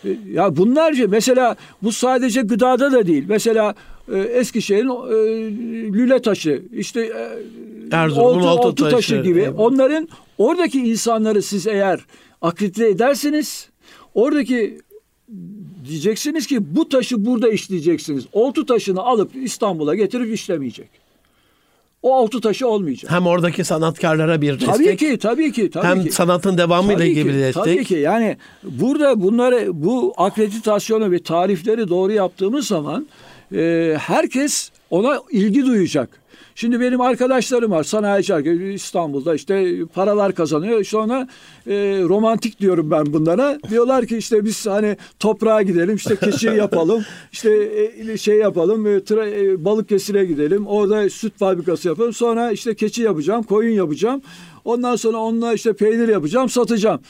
[0.05, 3.25] E, Ya bunlarca mesela bu sadece gıdada da değil.
[3.29, 3.75] Mesela
[4.15, 9.41] e, Eskişehir'in e, lüle taşı, işte e, Erzurum'un oltu, oltu taşı, taşı, gibi.
[9.41, 9.59] eyvallah.
[9.61, 10.09] Onların
[10.43, 12.01] oradaki insanları siz eğer
[12.43, 13.69] akredite ederseniz
[14.15, 14.79] oradaki
[15.89, 18.25] diyeceksiniz ki bu taşı burada işleyeceksiniz.
[18.33, 20.89] Oltu taşını alıp İstanbul'a getirip işlemeyecek.
[22.03, 23.11] O oltu taşı olmayacak.
[23.11, 24.75] Hem oradaki sanatkarlara bir destek.
[24.75, 26.13] Tabii ki, tabii ki, tabii hem ki.
[26.13, 27.65] sanatın devamıyla ilgili bir destek.
[27.65, 33.07] Tabii ki yani burada bunları bu akreditasyonu ve tarifleri doğru yaptığımız zaman
[33.55, 36.23] e, herkes ona ilgi duyacak.
[36.55, 40.85] Şimdi benim arkadaşlarım var sanayici arkadaş- İstanbul'da işte paralar kazanıyor.
[40.85, 41.29] Sonra
[41.67, 41.73] e,
[42.09, 43.59] romantik diyorum ben bunlara.
[43.71, 47.51] Diyorlar ki işte biz hani toprağa gidelim işte keçi yapalım işte
[48.13, 52.13] e, şey yapalım e, tra- e, Balıkesir'e gidelim orada süt fabrikası yapalım.
[52.13, 54.23] Sonra işte keçi yapacağım koyun yapacağım.
[54.65, 57.01] Ondan sonra onunla işte peynir yapacağım satacağım.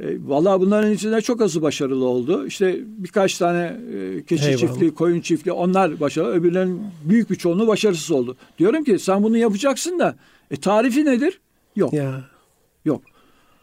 [0.00, 2.46] E, vallahi bunların içinde çok azı başarılı oldu.
[2.46, 4.58] İşte birkaç tane e, keçi Eyvallah.
[4.58, 6.32] çiftliği, koyun çiftliği onlar başarılı.
[6.32, 8.36] Öbürlerinin büyük bir çoğunluğu başarısız oldu.
[8.58, 10.16] Diyorum ki sen bunu yapacaksın da
[10.50, 11.40] e, tarifi nedir?
[11.76, 11.92] Yok.
[11.92, 12.24] Ya.
[12.84, 13.02] Yok.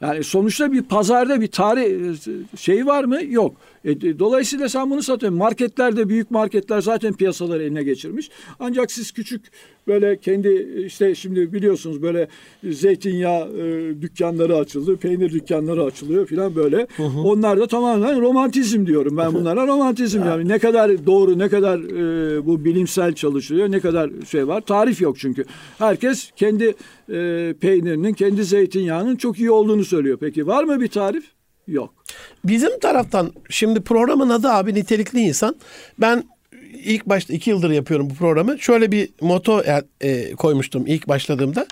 [0.02, 2.18] Yani sonuçta bir pazarda bir tarih
[2.58, 3.24] şey var mı?
[3.24, 3.56] Yok.
[3.88, 5.40] E, dolayısıyla sen bunu satıyorsun.
[5.40, 8.30] Marketlerde büyük marketler zaten piyasaları eline geçirmiş.
[8.60, 9.42] Ancak siz küçük
[9.88, 12.28] böyle kendi işte şimdi biliyorsunuz böyle
[12.64, 16.88] zeytinyağı e, dükkanları açıldı, peynir dükkanları açılıyor filan böyle.
[16.98, 17.22] Hı hı.
[17.22, 22.46] Onlar da tamamen romantizm diyorum ben bunlara romantizm yani ne kadar doğru ne kadar e,
[22.46, 25.46] bu bilimsel çalışılıyor ne kadar şey var tarif yok çünkü.
[25.78, 26.76] Herkes kendi
[27.10, 30.18] e, peynirinin kendi zeytinyağının çok iyi olduğunu söylüyor.
[30.22, 31.37] Peki var mı bir tarif?
[31.68, 31.94] Yok.
[32.46, 35.56] Bizim taraftan şimdi programın adı abi nitelikli insan.
[36.00, 36.24] Ben
[36.74, 38.60] ilk başta iki yıldır yapıyorum bu programı.
[38.60, 41.68] Şöyle bir moto e, e, koymuştum ilk başladığımda.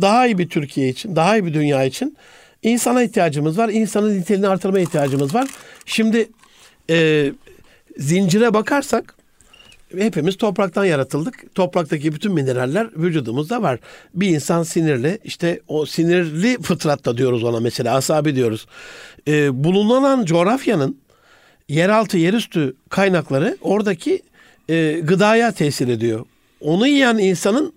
[0.00, 2.16] Daha iyi bir Türkiye için, daha iyi bir dünya için
[2.62, 3.68] insana ihtiyacımız var.
[3.68, 5.48] İnsanın niteliğini artırmaya ihtiyacımız var.
[5.86, 6.28] Şimdi
[6.90, 7.26] e,
[7.98, 9.14] zincire bakarsak
[9.98, 11.54] hepimiz topraktan yaratıldık.
[11.54, 13.78] Topraktaki bütün mineraller vücudumuzda var.
[14.14, 18.66] Bir insan sinirli, işte o sinirli fıtratta diyoruz ona mesela, asabi diyoruz.
[19.28, 20.96] Ee, bulunan coğrafyanın
[21.68, 24.22] yeraltı, yerüstü kaynakları oradaki
[24.68, 26.24] e, gıdaya tesir ediyor.
[26.60, 27.72] Onu yiyen insanın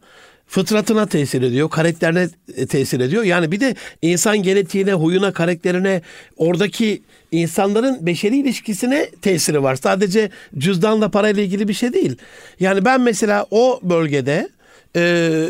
[0.54, 3.24] fıtratına tesir ediyor, karakterine e, tesir ediyor.
[3.24, 6.02] Yani bir de insan genetiğine, huyuna, karakterine,
[6.38, 7.02] oradaki
[7.32, 9.76] insanların beşeri ilişkisine tesiri var.
[9.76, 12.16] Sadece cüzdanla parayla ilgili bir şey değil.
[12.60, 14.50] Yani ben mesela o bölgede
[14.96, 15.46] e,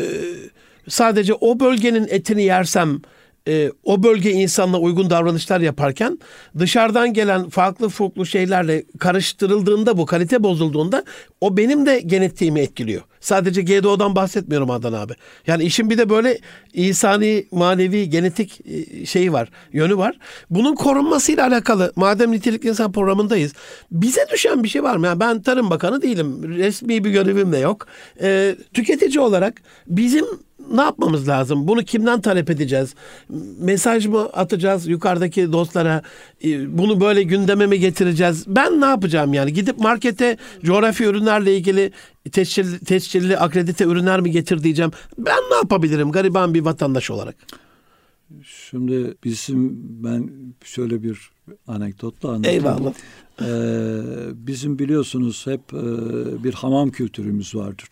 [0.88, 3.00] sadece o bölgenin etini yersem
[3.48, 6.18] e, o bölge insanla uygun davranışlar yaparken
[6.58, 11.04] dışarıdan gelen farklı farklı şeylerle karıştırıldığında bu kalite bozulduğunda
[11.40, 13.02] o benim de genetiğimi etkiliyor.
[13.20, 15.12] Sadece GDO'dan bahsetmiyorum Adnan abi.
[15.46, 16.38] Yani işin bir de böyle
[16.74, 20.18] insani, manevi, genetik e, şeyi var, yönü var.
[20.50, 23.52] Bunun korunmasıyla alakalı madem nitelikli insan programındayız.
[23.90, 25.06] Bize düşen bir şey var mı?
[25.06, 26.56] Yani ben Tarım Bakanı değilim.
[26.56, 27.86] Resmi bir görevim de yok.
[28.22, 30.24] Ee, tüketici olarak bizim
[30.70, 31.68] ne yapmamız lazım?
[31.68, 32.94] Bunu kimden talep edeceğiz?
[33.58, 36.02] Mesaj mı atacağız yukarıdaki dostlara?
[36.44, 38.44] Ee, bunu böyle gündeme mi getireceğiz?
[38.46, 39.52] Ben ne yapacağım yani?
[39.52, 41.92] Gidip markete coğrafi ürünlerle ilgili
[42.32, 44.90] tescilli, tescilli akredite ürünler mi getir diyeceğim.
[45.18, 47.36] Ben ne yapabilirim gariban bir vatandaş olarak?
[48.44, 50.30] Şimdi bizim ben
[50.64, 51.30] şöyle bir
[51.66, 52.66] anekdotla anlatayım.
[52.66, 52.92] Eyvallah.
[53.40, 53.46] Ee,
[54.46, 57.88] bizim biliyorsunuz hep e, bir hamam kültürümüz vardır.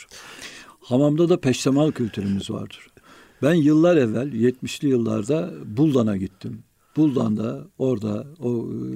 [0.83, 2.87] Hamamda da peştemal kültürümüz vardır.
[3.43, 6.63] Ben yıllar evvel 70'li yıllarda Buldan'a gittim.
[6.97, 8.49] Buldan'da orada o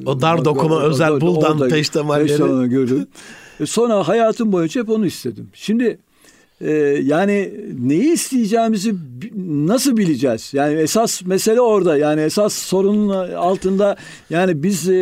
[0.07, 3.07] o dar dokuma özel Buldan peştemalleri peştemal gördüm.
[3.61, 5.49] E, sonra hayatım boyunca hep onu istedim.
[5.53, 5.99] Şimdi
[6.61, 6.71] e,
[7.03, 8.95] yani neyi isteyeceğimizi
[9.47, 10.51] nasıl bileceğiz?
[10.53, 11.97] Yani esas mesele orada.
[11.97, 13.97] Yani esas sorunun altında
[14.31, 14.95] yani biz e,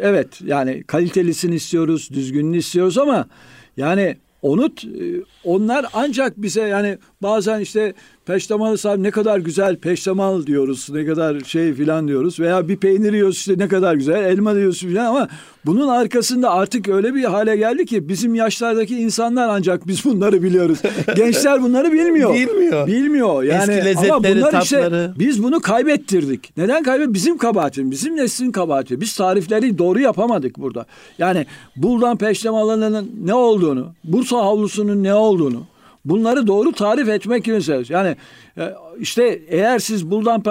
[0.00, 3.26] evet yani kalitelisini istiyoruz, düzgününü istiyoruz ama
[3.76, 4.70] yani onu e,
[5.44, 7.94] onlar ancak bize yani bazen işte
[8.30, 10.88] peştemal sahibi ne kadar güzel peştemal diyoruz.
[10.90, 12.40] Ne kadar şey filan diyoruz.
[12.40, 15.28] Veya bir peynir yiyoruz işte ne kadar güzel elma diyoruz filan ama
[15.66, 20.78] bunun arkasında artık öyle bir hale geldi ki bizim yaşlardaki insanlar ancak biz bunları biliyoruz.
[21.16, 22.34] Gençler bunları bilmiyor.
[22.34, 22.86] Bilmiyor.
[22.86, 23.42] Bilmiyor.
[23.42, 24.62] Yani Eski lezzetleri, ama bunlar tatları.
[24.64, 26.56] işte biz bunu kaybettirdik.
[26.56, 27.14] Neden kaybettik?
[27.14, 29.00] Bizim kabahatin, bizim neslin kabahati.
[29.00, 30.86] Biz tarifleri doğru yapamadık burada.
[31.18, 35.62] Yani buldan peştemalının ne olduğunu, Bursa havlusunun ne olduğunu,
[36.04, 38.16] Bunları doğru tarif etmek için yani
[38.58, 40.42] e, işte eğer siz buldan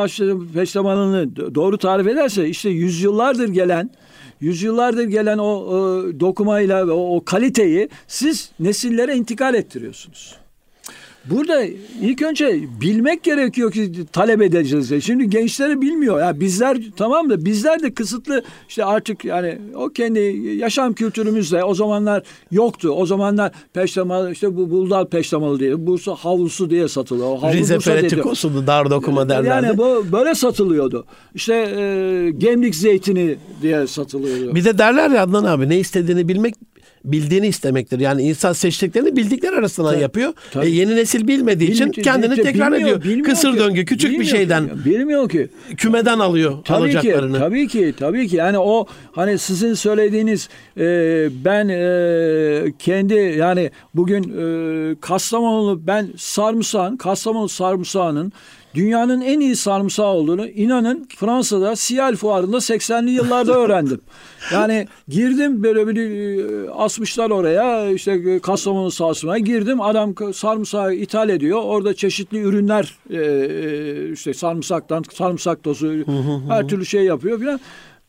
[0.53, 3.89] peştemalını doğru tarif ederse işte yüzyıllardır gelen
[4.41, 10.38] yüzyıllardır gelen o, o dokumayla o, o kaliteyi siz nesillere intikal ettiriyorsunuz.
[11.29, 11.63] Burada
[12.01, 15.03] ilk önce bilmek gerekiyor ki talep edeceğiz.
[15.03, 16.19] Şimdi gençleri bilmiyor.
[16.19, 20.19] Ya bizler tamam da bizler de kısıtlı işte artık yani o kendi
[20.57, 22.89] yaşam kültürümüzde o zamanlar yoktu.
[22.89, 27.37] O zamanlar peştemal işte bu buldal peştemalı diye Bursa havlusu diye satılıyor.
[27.39, 29.65] Havlu Rize Feretikosu'nu dar dokuma derlerdi.
[29.65, 31.05] Yani bu böyle satılıyordu.
[31.35, 34.55] İşte e, gemlik zeytini diye satılıyordu.
[34.55, 36.55] Bir de derler ya Adnan abi ne istediğini bilmek
[37.05, 37.99] bildiğini istemektir.
[37.99, 40.33] Yani insan seçtiklerini bildikleri arasından tabii, yapıyor.
[40.51, 40.65] Tabii.
[40.65, 43.03] E, yeni nesil bilmediği için Bilmi, kendini bilmiyor, tekrar bilmiyor, ediyor.
[43.03, 44.67] Bilmiyor Kısır ki, döngü küçük bir şeyden.
[44.67, 45.49] Ki, bilmiyor ki.
[45.77, 47.33] Kümeden alıyor tabii alacaklarını.
[47.33, 48.35] Ki, tabii ki tabii ki.
[48.35, 50.83] Yani o hani sizin söylediğiniz e,
[51.45, 58.33] ben e, kendi yani bugün e, Kastamonu ben sarımsağın Kastamonu sarımsağının
[58.75, 64.01] dünyanın en iyi sarımsağı olduğunu inanın Fransa'da Siyal fuarında 80'li yıllarda öğrendim.
[64.53, 71.29] Yani girdim böyle bir e, asmışlar oraya işte e, Kastamonu sahasına girdim adam sarımsağı ithal
[71.29, 71.61] ediyor.
[71.63, 75.93] Orada çeşitli ürünler e, işte sarımsaktan sarımsak tozu
[76.49, 77.59] her türlü şey yapıyor filan.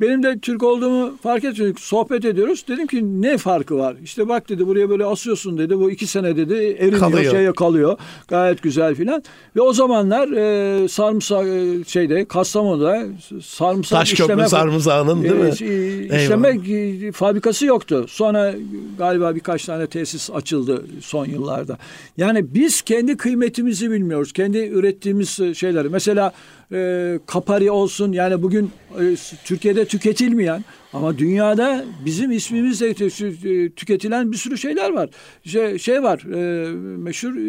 [0.00, 1.80] Benim de Türk olduğumu fark etmedik.
[1.80, 2.64] Sohbet ediyoruz.
[2.68, 3.96] Dedim ki ne farkı var?
[4.04, 5.78] İşte bak dedi buraya böyle asıyorsun dedi.
[5.78, 7.32] Bu iki sene dedi eriniyor Kalıyor.
[7.32, 7.98] şeye kalıyor.
[8.28, 9.22] Gayet güzel filan.
[9.56, 13.06] Ve o zamanlar e, sarımsak e, şeyde Kastamonu'da
[13.42, 15.50] sarımsak Taş köprü sarımsağının değil mi?
[15.60, 18.06] e, e, işleme e, fabrikası yoktu.
[18.08, 18.54] Sonra
[18.98, 21.78] galiba birkaç tane tesis açıldı son yıllarda.
[22.16, 24.32] Yani biz kendi kıymetimizi bilmiyoruz.
[24.32, 25.88] Kendi ürettiğimiz e, şeyleri.
[25.88, 26.32] Mesela
[26.72, 29.02] e, kapari olsun yani bugün e,
[29.44, 35.10] Türkiye'de tüketilmeyen ama dünyada bizim ismimizle tü- e, tüketilen bir sürü şeyler var.
[35.44, 37.40] Şey, şey var e, meşhur e,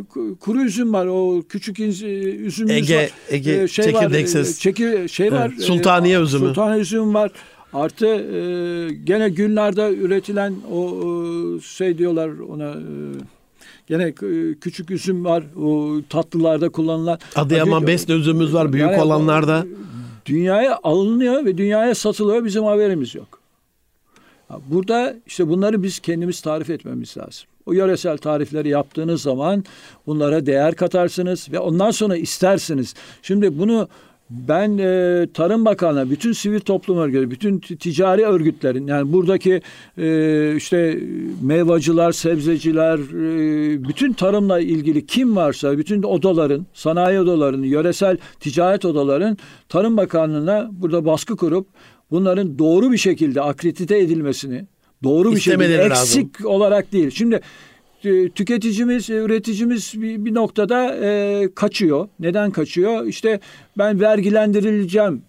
[0.00, 1.06] ku- kuru üzüm var.
[1.06, 3.10] O küçük inz- e, üzümümüz Ege- var.
[3.30, 4.56] Ege E, şey var, çekirdeksiz.
[4.56, 5.50] e, çekir, şey var.
[5.54, 6.46] Evet, Sultaniye e, üzümü.
[6.46, 7.30] Sultaniye üzüm var.
[7.72, 8.40] Artı e,
[9.04, 10.90] gene günlerde üretilen o
[11.56, 12.80] e, şey diyorlar ona e,
[13.90, 15.44] gene e, küçük üzüm var.
[15.62, 17.18] O tatlılarda kullanılan.
[17.36, 18.72] Adıyaman Besne üzümümüz var.
[18.72, 19.66] Büyük Yani olanlarda.
[20.26, 22.44] Dünyaya alınıyor ve dünyaya satılıyor.
[22.44, 23.40] Bizim haberimiz yok.
[24.66, 27.46] Burada işte bunları biz kendimiz tarif etmemiz lazım.
[27.66, 29.64] O yöresel tarifleri yaptığınız zaman
[30.06, 32.94] bunlara değer katarsınız ve ondan sonra istersiniz.
[33.22, 33.88] Şimdi bunu
[34.30, 39.62] ben e, Tarım Bakanı'na, bütün sivil toplum örgütleri, bütün ticari örgütlerin yani buradaki
[39.98, 40.98] e, işte
[41.42, 49.38] meyvacılar, sebzeciler, e, bütün tarımla ilgili kim varsa bütün odaların, sanayi odalarının, yöresel ticaret odaların
[49.68, 51.66] Tarım Bakanlığı'na burada baskı kurup
[52.10, 54.66] bunların doğru bir şekilde akredite edilmesini,
[55.02, 57.10] doğru bir şekilde eksik olarak değil.
[57.10, 57.40] Şimdi
[58.34, 62.08] tüketicimiz, e, üreticimiz bir, bir noktada e, kaçıyor.
[62.20, 63.06] Neden kaçıyor?
[63.06, 63.40] İşte
[63.78, 65.22] ben vergilendirileceğim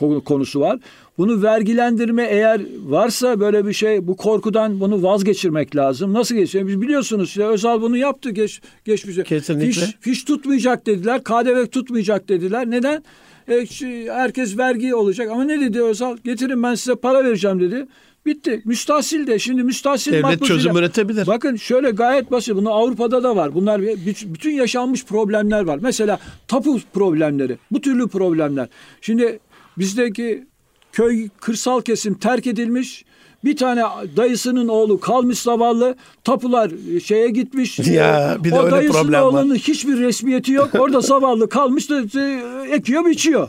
[0.00, 0.78] ko- konusu var.
[1.18, 6.12] Bunu vergilendirme eğer varsa böyle bir şey bu korkudan bunu vazgeçirmek lazım.
[6.12, 6.68] Nasıl geçiyor?
[6.68, 9.22] Biz biliyorsunuz işte Özal bunu yaptı geç geçmişte.
[9.22, 9.72] Kesinlikle.
[9.72, 11.24] Fiş, fiş tutmayacak dediler.
[11.24, 12.70] KDV tutmayacak dediler.
[12.70, 13.02] Neden?
[13.48, 13.66] E,
[14.12, 15.30] herkes vergi olacak.
[15.30, 16.16] Ama ne dedi Özal?
[16.24, 17.86] Getirin ben size para vereceğim dedi.
[18.26, 18.62] Bitti.
[18.64, 19.38] Müstahsil de.
[19.38, 21.26] Şimdi müstahsil Devlet makbuzuyla- çözüm üretebilir.
[21.26, 22.54] Bakın şöyle gayet basit.
[22.56, 23.54] Bunu Avrupa'da da var.
[23.54, 23.82] Bunlar
[24.26, 25.78] bütün yaşanmış problemler var.
[25.82, 26.18] Mesela
[26.48, 27.58] tapu problemleri.
[27.70, 28.68] Bu türlü problemler.
[29.00, 29.38] Şimdi
[29.78, 30.46] bizdeki
[30.92, 33.04] köy kırsal kesim terk edilmiş.
[33.44, 33.82] Bir tane
[34.16, 35.94] dayısının oğlu kalmış zavallı.
[36.24, 36.70] Tapular
[37.04, 37.78] şeye gitmiş.
[37.88, 39.26] Ya, bir de o öyle dayısının problem var.
[39.28, 40.70] oğlunun hiçbir resmiyeti yok.
[40.78, 43.48] Orada zavallı kalmış da e, ekiyor biçiyor.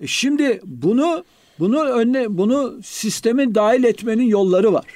[0.00, 1.24] E Şimdi bunu
[1.58, 4.86] bunu önüne bunu sistemin dahil etmenin yolları var.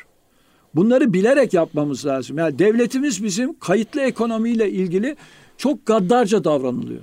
[0.74, 2.38] Bunları bilerek yapmamız lazım.
[2.38, 5.16] Yani devletimiz bizim kayıtlı ekonomiyle ilgili
[5.56, 7.00] çok gaddarca davranılıyor.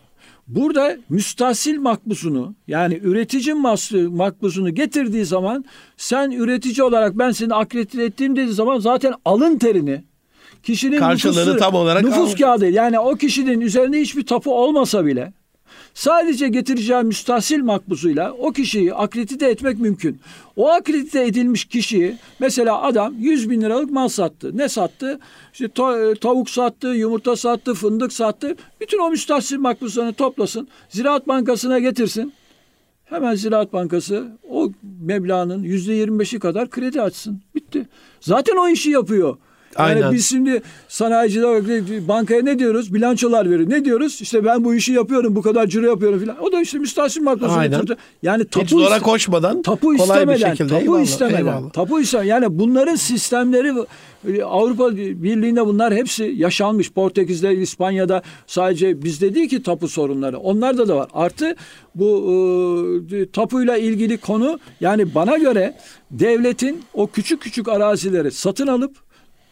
[0.48, 3.54] Burada müstahsil makbuzunu yani üretici
[4.10, 5.66] makbuzunu getirdiği zaman
[5.98, 10.04] sen üretici olarak ben seni akredite ettiğim dediği zaman zaten alın terini
[10.64, 12.36] kişinin Karşılığını nüfusu- tam olarak nüfus almış.
[12.36, 15.34] kağıdı yani o kişinin üzerinde hiçbir tapu olmasa bile
[15.94, 20.20] Sadece getireceği müstahsil makbuzuyla o kişiyi akredite etmek mümkün.
[20.56, 24.58] O akredite edilmiş kişiyi mesela adam 100 bin liralık mal sattı.
[24.58, 25.20] Ne sattı?
[25.54, 28.56] İşte e, tavuk sattı, yumurta sattı, fındık sattı.
[28.82, 30.68] Bütün o müstahsil makbuzlarını toplasın.
[30.90, 32.34] Ziraat Bankası'na getirsin.
[33.06, 37.42] Hemen Ziraat Bankası o meblağın yüzde yirmi beşi kadar kredi açsın.
[37.56, 37.88] Bitti.
[38.20, 39.38] Zaten o işi yapıyor.
[39.80, 40.14] Yani Aynen.
[40.14, 41.64] biz şimdi sanayiciler olarak
[42.08, 42.94] bankaya ne diyoruz?
[42.94, 43.70] Bilançolar veriyor.
[43.70, 44.22] Ne diyoruz?
[44.22, 46.44] İşte ben bu işi yapıyorum, bu kadar ciro yapıyorum filan.
[46.44, 47.82] O da işte müstahsil makbuzunu Aynen.
[47.82, 48.00] getirdi.
[48.24, 50.04] Yani Hiç tapu zora iste- koşmadan Tapu kolay bir
[50.34, 50.68] istemeden, şekilde.
[50.70, 51.70] tapu Eyvallah, istemeden, eyvallah.
[51.74, 52.28] tapu istemeden.
[52.30, 53.74] Yani bunların sistemleri
[54.46, 56.92] Avrupa Birliği'nde bunlar hepsi yaşanmış.
[56.92, 60.38] Portekiz'de, İspanya'da sadece bizde değil ki tapu sorunları.
[60.40, 61.08] Onlarda da var.
[61.14, 61.56] Artı
[61.96, 65.74] bu e, tapuyla ilgili konu yani bana göre
[66.12, 69.05] devletin o küçük küçük arazileri satın alıp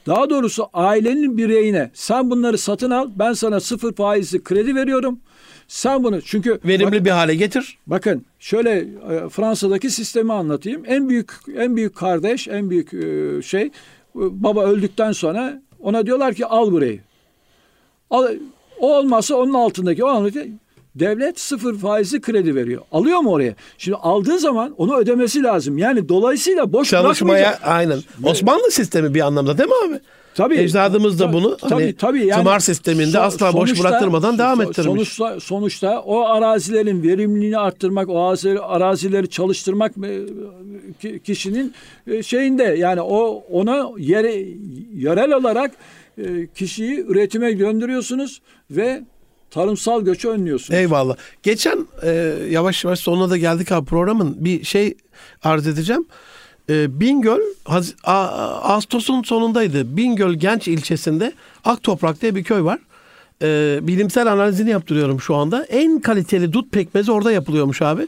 [0.08, 5.20] daha doğrusu ailenin bireyine sen bunları satın al ben sana sıfır faizli kredi veriyorum.
[5.68, 7.78] Sen bunu çünkü Verimli bir hale getir.
[7.88, 10.84] Bakın şöyle e, Fransa'daki sistemi anlatayım.
[10.88, 13.72] En büyük en büyük kardeş, en büyük e, şey e,
[14.16, 17.00] baba öldükten sonra ona diyorlar ki al burayı.
[18.10, 18.28] Al,
[18.80, 20.52] o olmazsa onun altındaki o altındaki
[20.96, 22.82] devlet sıfır faizli kredi veriyor.
[22.92, 23.56] Alıyor mu oraya?
[23.78, 25.78] Şimdi aldığı zaman onu ödemesi lazım.
[25.78, 28.00] Yani dolayısıyla boş Çalışmaya aynen.
[28.24, 30.00] Osmanlı sistemi bir anlamda değil mi abi?
[30.36, 30.58] Tabii.
[30.58, 32.26] Ecdadımız da bunu tabii, hani tabii.
[32.26, 34.86] Yani tımar sisteminde so- asla boş sonuçta- bıraktırmadan devam ettirmiş.
[34.86, 40.20] Sonuçta, sonuçta o arazilerin verimliliğini arttırmak, o arazileri, arazileri çalıştırmak e,
[41.02, 41.74] ki- kişinin
[42.08, 44.46] e, şeyinde yani o ona yere
[44.96, 45.72] yerel olarak
[46.18, 48.42] e, kişiyi üretime döndürüyorsunuz
[48.72, 49.02] ve
[49.54, 50.80] tarımsal göçü önlüyorsunuz.
[50.80, 51.16] Eyvallah.
[51.44, 52.10] Geçen e,
[52.50, 54.36] yavaş yavaş sonuna da geldik abi programın.
[54.46, 54.98] Bir şey
[55.44, 56.06] arz edeceğim.
[56.70, 58.28] E, Bingöl Haz- A-
[58.74, 59.98] Ağustos'un sonundaydı.
[59.98, 61.32] Bingöl Genç ilçesinde
[61.66, 62.80] Aktoprak diye bir köy var.
[63.42, 65.64] E, bilimsel analizini yaptırıyorum şu anda.
[65.66, 68.08] En kaliteli dut pekmezi orada yapılıyormuş abi.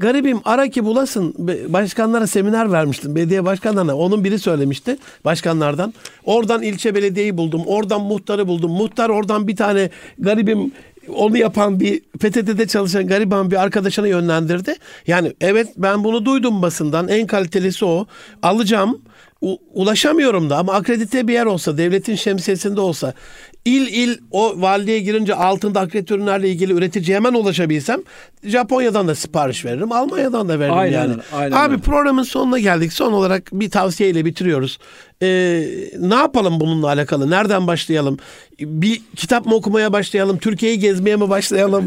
[0.00, 1.34] Garibim ara ki bulasın.
[1.68, 3.14] Başkanlara seminer vermiştim.
[3.14, 3.96] Belediye başkanlarına.
[3.96, 5.94] Onun biri söylemişti başkanlardan.
[6.24, 7.62] Oradan ilçe belediyeyi buldum.
[7.66, 8.70] Oradan muhtarı buldum.
[8.70, 10.72] Muhtar oradan bir tane garibim
[11.14, 14.74] onu yapan bir PTT'de çalışan gariban bir arkadaşına yönlendirdi.
[15.06, 17.08] Yani evet ben bunu duydum basından.
[17.08, 18.06] En kalitelisi o.
[18.42, 19.00] Alacağım.
[19.40, 23.14] U- ulaşamıyorum da ama akredite bir yer olsa, devletin şemsiyesinde olsa,
[23.64, 28.00] il il o valiliğe girince altında akredite ürünlerle ilgili üretici hemen ulaşabilsem
[28.44, 31.14] Japonya'dan da sipariş veririm, Almanya'dan da veririm Aynen yani.
[31.32, 31.82] aynen Abi öyle.
[31.82, 32.92] programın sonuna geldik.
[32.92, 34.78] Son olarak bir tavsiyeyle bitiriyoruz.
[35.22, 35.62] Ee,
[35.98, 37.30] ne yapalım bununla alakalı?
[37.30, 38.18] Nereden başlayalım?
[38.60, 40.38] Bir kitap mı okumaya başlayalım?
[40.38, 41.84] Türkiye'yi gezmeye mi başlayalım?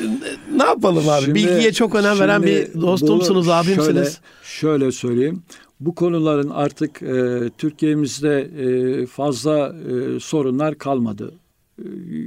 [0.56, 1.24] ne yapalım abi?
[1.24, 3.84] Şimdi- Bilgiye çok önem veren bir dostumsunuz, abimsiniz.
[3.86, 4.10] Şöyle,
[4.56, 5.42] şöyle söyleyeyim.
[5.80, 11.34] Bu konuların artık e, Türkiye'mizde e, fazla e, sorunlar kalmadı.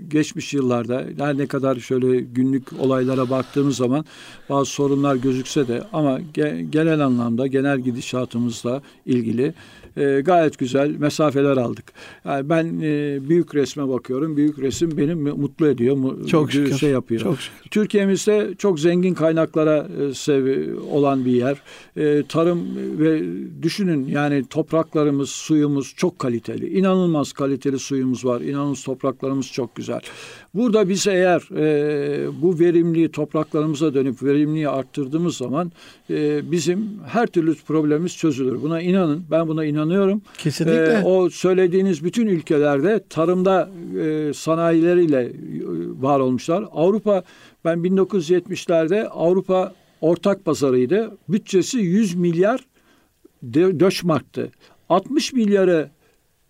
[0.07, 4.05] Geçmiş yıllarda her ne kadar şöyle günlük olaylara baktığımız zaman
[4.49, 9.53] bazı sorunlar gözükse de ama ge- genel anlamda genel gidişatımızla ilgili
[9.97, 11.85] e, gayet güzel mesafeler aldık.
[12.25, 14.37] Yani ben e, büyük resme bakıyorum.
[14.37, 15.95] Büyük resim beni mutlu ediyor.
[15.95, 16.77] mu- Çok şükür.
[16.77, 17.21] Şey yapıyor.
[17.21, 17.69] Çok şükür.
[17.69, 21.61] Türkiye'mizde çok zengin kaynaklara e, sev olan bir yer.
[21.97, 22.59] E, tarım
[22.99, 23.23] ve
[23.63, 26.77] düşünün yani topraklarımız, suyumuz çok kaliteli.
[26.79, 28.41] İnanılmaz kaliteli suyumuz var.
[28.41, 29.99] İnanılmaz topraklarımız çok güzel.
[30.53, 35.71] Burada biz eğer e, bu verimliği topraklarımıza dönüp verimliği arttırdığımız zaman
[36.09, 38.61] e, bizim her türlü problemimiz çözülür.
[38.61, 39.23] Buna inanın.
[39.31, 40.21] Ben buna inanıyorum.
[40.37, 40.93] Kesinlikle.
[40.93, 43.69] Ee, o söylediğiniz bütün ülkelerde tarımda
[44.01, 45.31] e, sanayileriyle e,
[46.01, 46.65] var olmuşlar.
[46.71, 47.23] Avrupa
[47.65, 51.17] ben 1970'lerde Avrupa ortak pazarıydı.
[51.29, 52.65] Bütçesi 100 milyar
[53.53, 54.51] döşmarktı.
[54.89, 55.89] 60 milyarı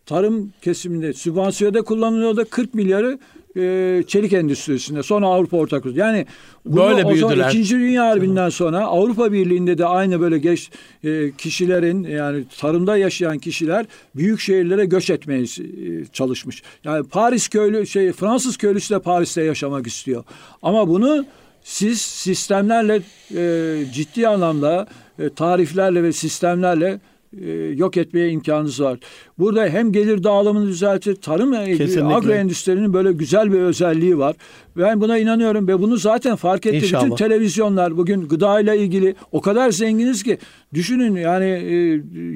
[0.10, 2.46] tarım kesiminde sübvansiyonda kullanılıyordu.
[2.50, 3.20] 40 milyarı
[3.58, 5.04] e, çelik endüstrisinde.
[5.04, 6.00] Sonra Avrupa ortak pazarı.
[6.00, 6.26] Yani
[6.66, 7.50] bunu Böyle o büyüdüler.
[7.50, 10.70] İkinci Dünya Harbi'nden sonra Avrupa Birliği'nde de aynı böyle geç
[11.04, 13.86] e, kişilerin yani tarımda yaşayan kişiler
[14.16, 16.64] büyük şehirlere göç etmeye e, çalışmış.
[16.84, 20.24] Yani Paris köylü şey Fransız köylüsü de Paris'te yaşamak istiyor.
[20.62, 21.26] Ama bunu
[21.64, 23.02] siz sistemlerle
[23.36, 24.88] e, ciddi anlamda
[25.20, 27.00] e, tariflerle ve sistemlerle
[27.38, 29.00] e, yok etmeye imkanınız var.
[29.40, 32.16] Burada hem gelir dağılımını düzeltir, tarım Kesinlikle.
[32.16, 34.36] agro endüstrinin böyle güzel bir özelliği var.
[34.78, 36.78] Ben buna inanıyorum ve bunu zaten fark etti.
[36.78, 37.06] İnşallah.
[37.06, 40.38] Bütün televizyonlar bugün gıda ile ilgili o kadar zenginiz ki
[40.74, 41.74] düşünün yani e,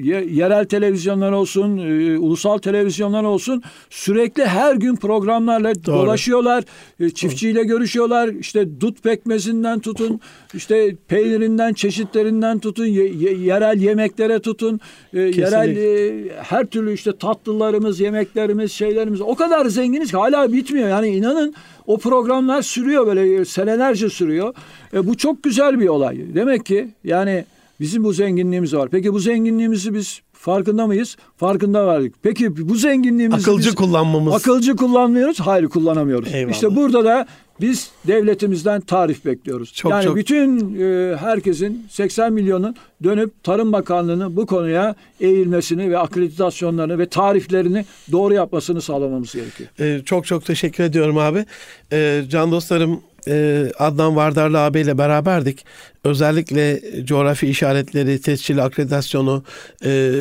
[0.08, 5.96] ye- yerel televizyonlar olsun, e, ulusal televizyonlar olsun sürekli her gün programlarla Doğru.
[5.96, 6.64] dolaşıyorlar.
[7.00, 8.28] E, çiftçiyle görüşüyorlar.
[8.28, 10.20] İşte dut pekmezinden tutun,
[10.54, 14.80] işte peynirinden, çeşitlerinden tutun, ye- ye- yerel yemeklere tutun,
[15.14, 20.88] e, yerel e, her türlü işte tatlılarımız, yemeklerimiz, şeylerimiz o kadar zenginiz ki hala bitmiyor.
[20.88, 21.54] Yani inanın
[21.86, 24.54] o programlar sürüyor böyle e, senelerce sürüyor.
[24.94, 26.18] E, bu çok güzel bir olay.
[26.34, 27.44] Demek ki yani
[27.80, 28.88] bizim bu zenginliğimiz var.
[28.88, 31.16] Peki bu zenginliğimizi biz farkında mıyız?
[31.36, 32.14] Farkında vardık.
[32.22, 34.34] Peki bu zenginliğimizi Akılcı biz kullanmamız.
[34.34, 35.40] akılcı kullanmıyoruz.
[35.40, 36.34] Hayır kullanamıyoruz.
[36.34, 36.52] Eyvallah.
[36.54, 37.26] İşte burada da
[37.60, 39.72] biz devletimizden tarif bekliyoruz.
[39.72, 45.98] Çok, yani çok- bütün e, herkesin 80 milyonun dönüp Tarım Bakanlığı'nın bu konuya eğilmesini ve
[45.98, 49.68] akreditasyonlarını ve tariflerini doğru yapmasını sağlamamız gerekiyor.
[49.80, 51.44] Ee, çok çok teşekkür ediyorum abi.
[51.92, 55.64] Ee, can dostlarım e, Adnan Vardarlı abiyle beraberdik.
[56.04, 59.44] Özellikle coğrafi işaretleri, tescil, akreditasyonu,
[59.84, 60.20] e,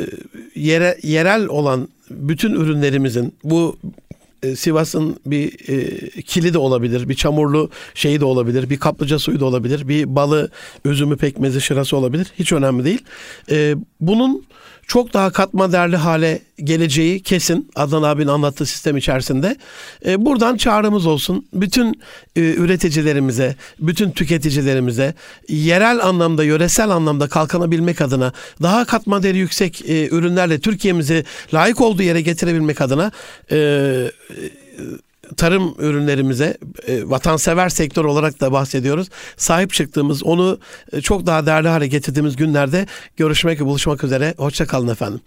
[0.55, 3.77] yere, yerel olan bütün ürünlerimizin bu
[4.55, 9.45] Sivas'ın bir e, kili de olabilir, bir çamurlu şeyi de olabilir, bir kaplıca suyu da
[9.45, 10.51] olabilir, bir balı,
[10.85, 12.27] üzümü, pekmezi, şırası olabilir.
[12.39, 13.03] Hiç önemli değil.
[13.51, 14.45] E, bunun
[14.87, 19.55] çok daha katma değerli hale geleceği kesin Adnan abinin anlattığı sistem içerisinde.
[20.05, 21.47] E, buradan çağrımız olsun.
[21.53, 22.01] Bütün
[22.35, 25.13] e, üreticilerimize, bütün tüketicilerimize
[25.49, 32.03] yerel anlamda, yöresel anlamda kalkanabilmek adına daha katma değeri yüksek e, ürünlerle Türkiye'mizi layık olduğu
[32.03, 33.11] yere getirebilmek adına
[33.51, 33.57] e,
[35.37, 36.57] tarım ürünlerimize
[36.87, 39.09] e, vatansever sektör olarak da bahsediyoruz.
[39.37, 40.59] Sahip çıktığımız, onu
[40.91, 44.33] e, çok daha değerli hale getirdiğimiz günlerde görüşmek ve buluşmak üzere.
[44.37, 45.21] Hoşça kalın efendim.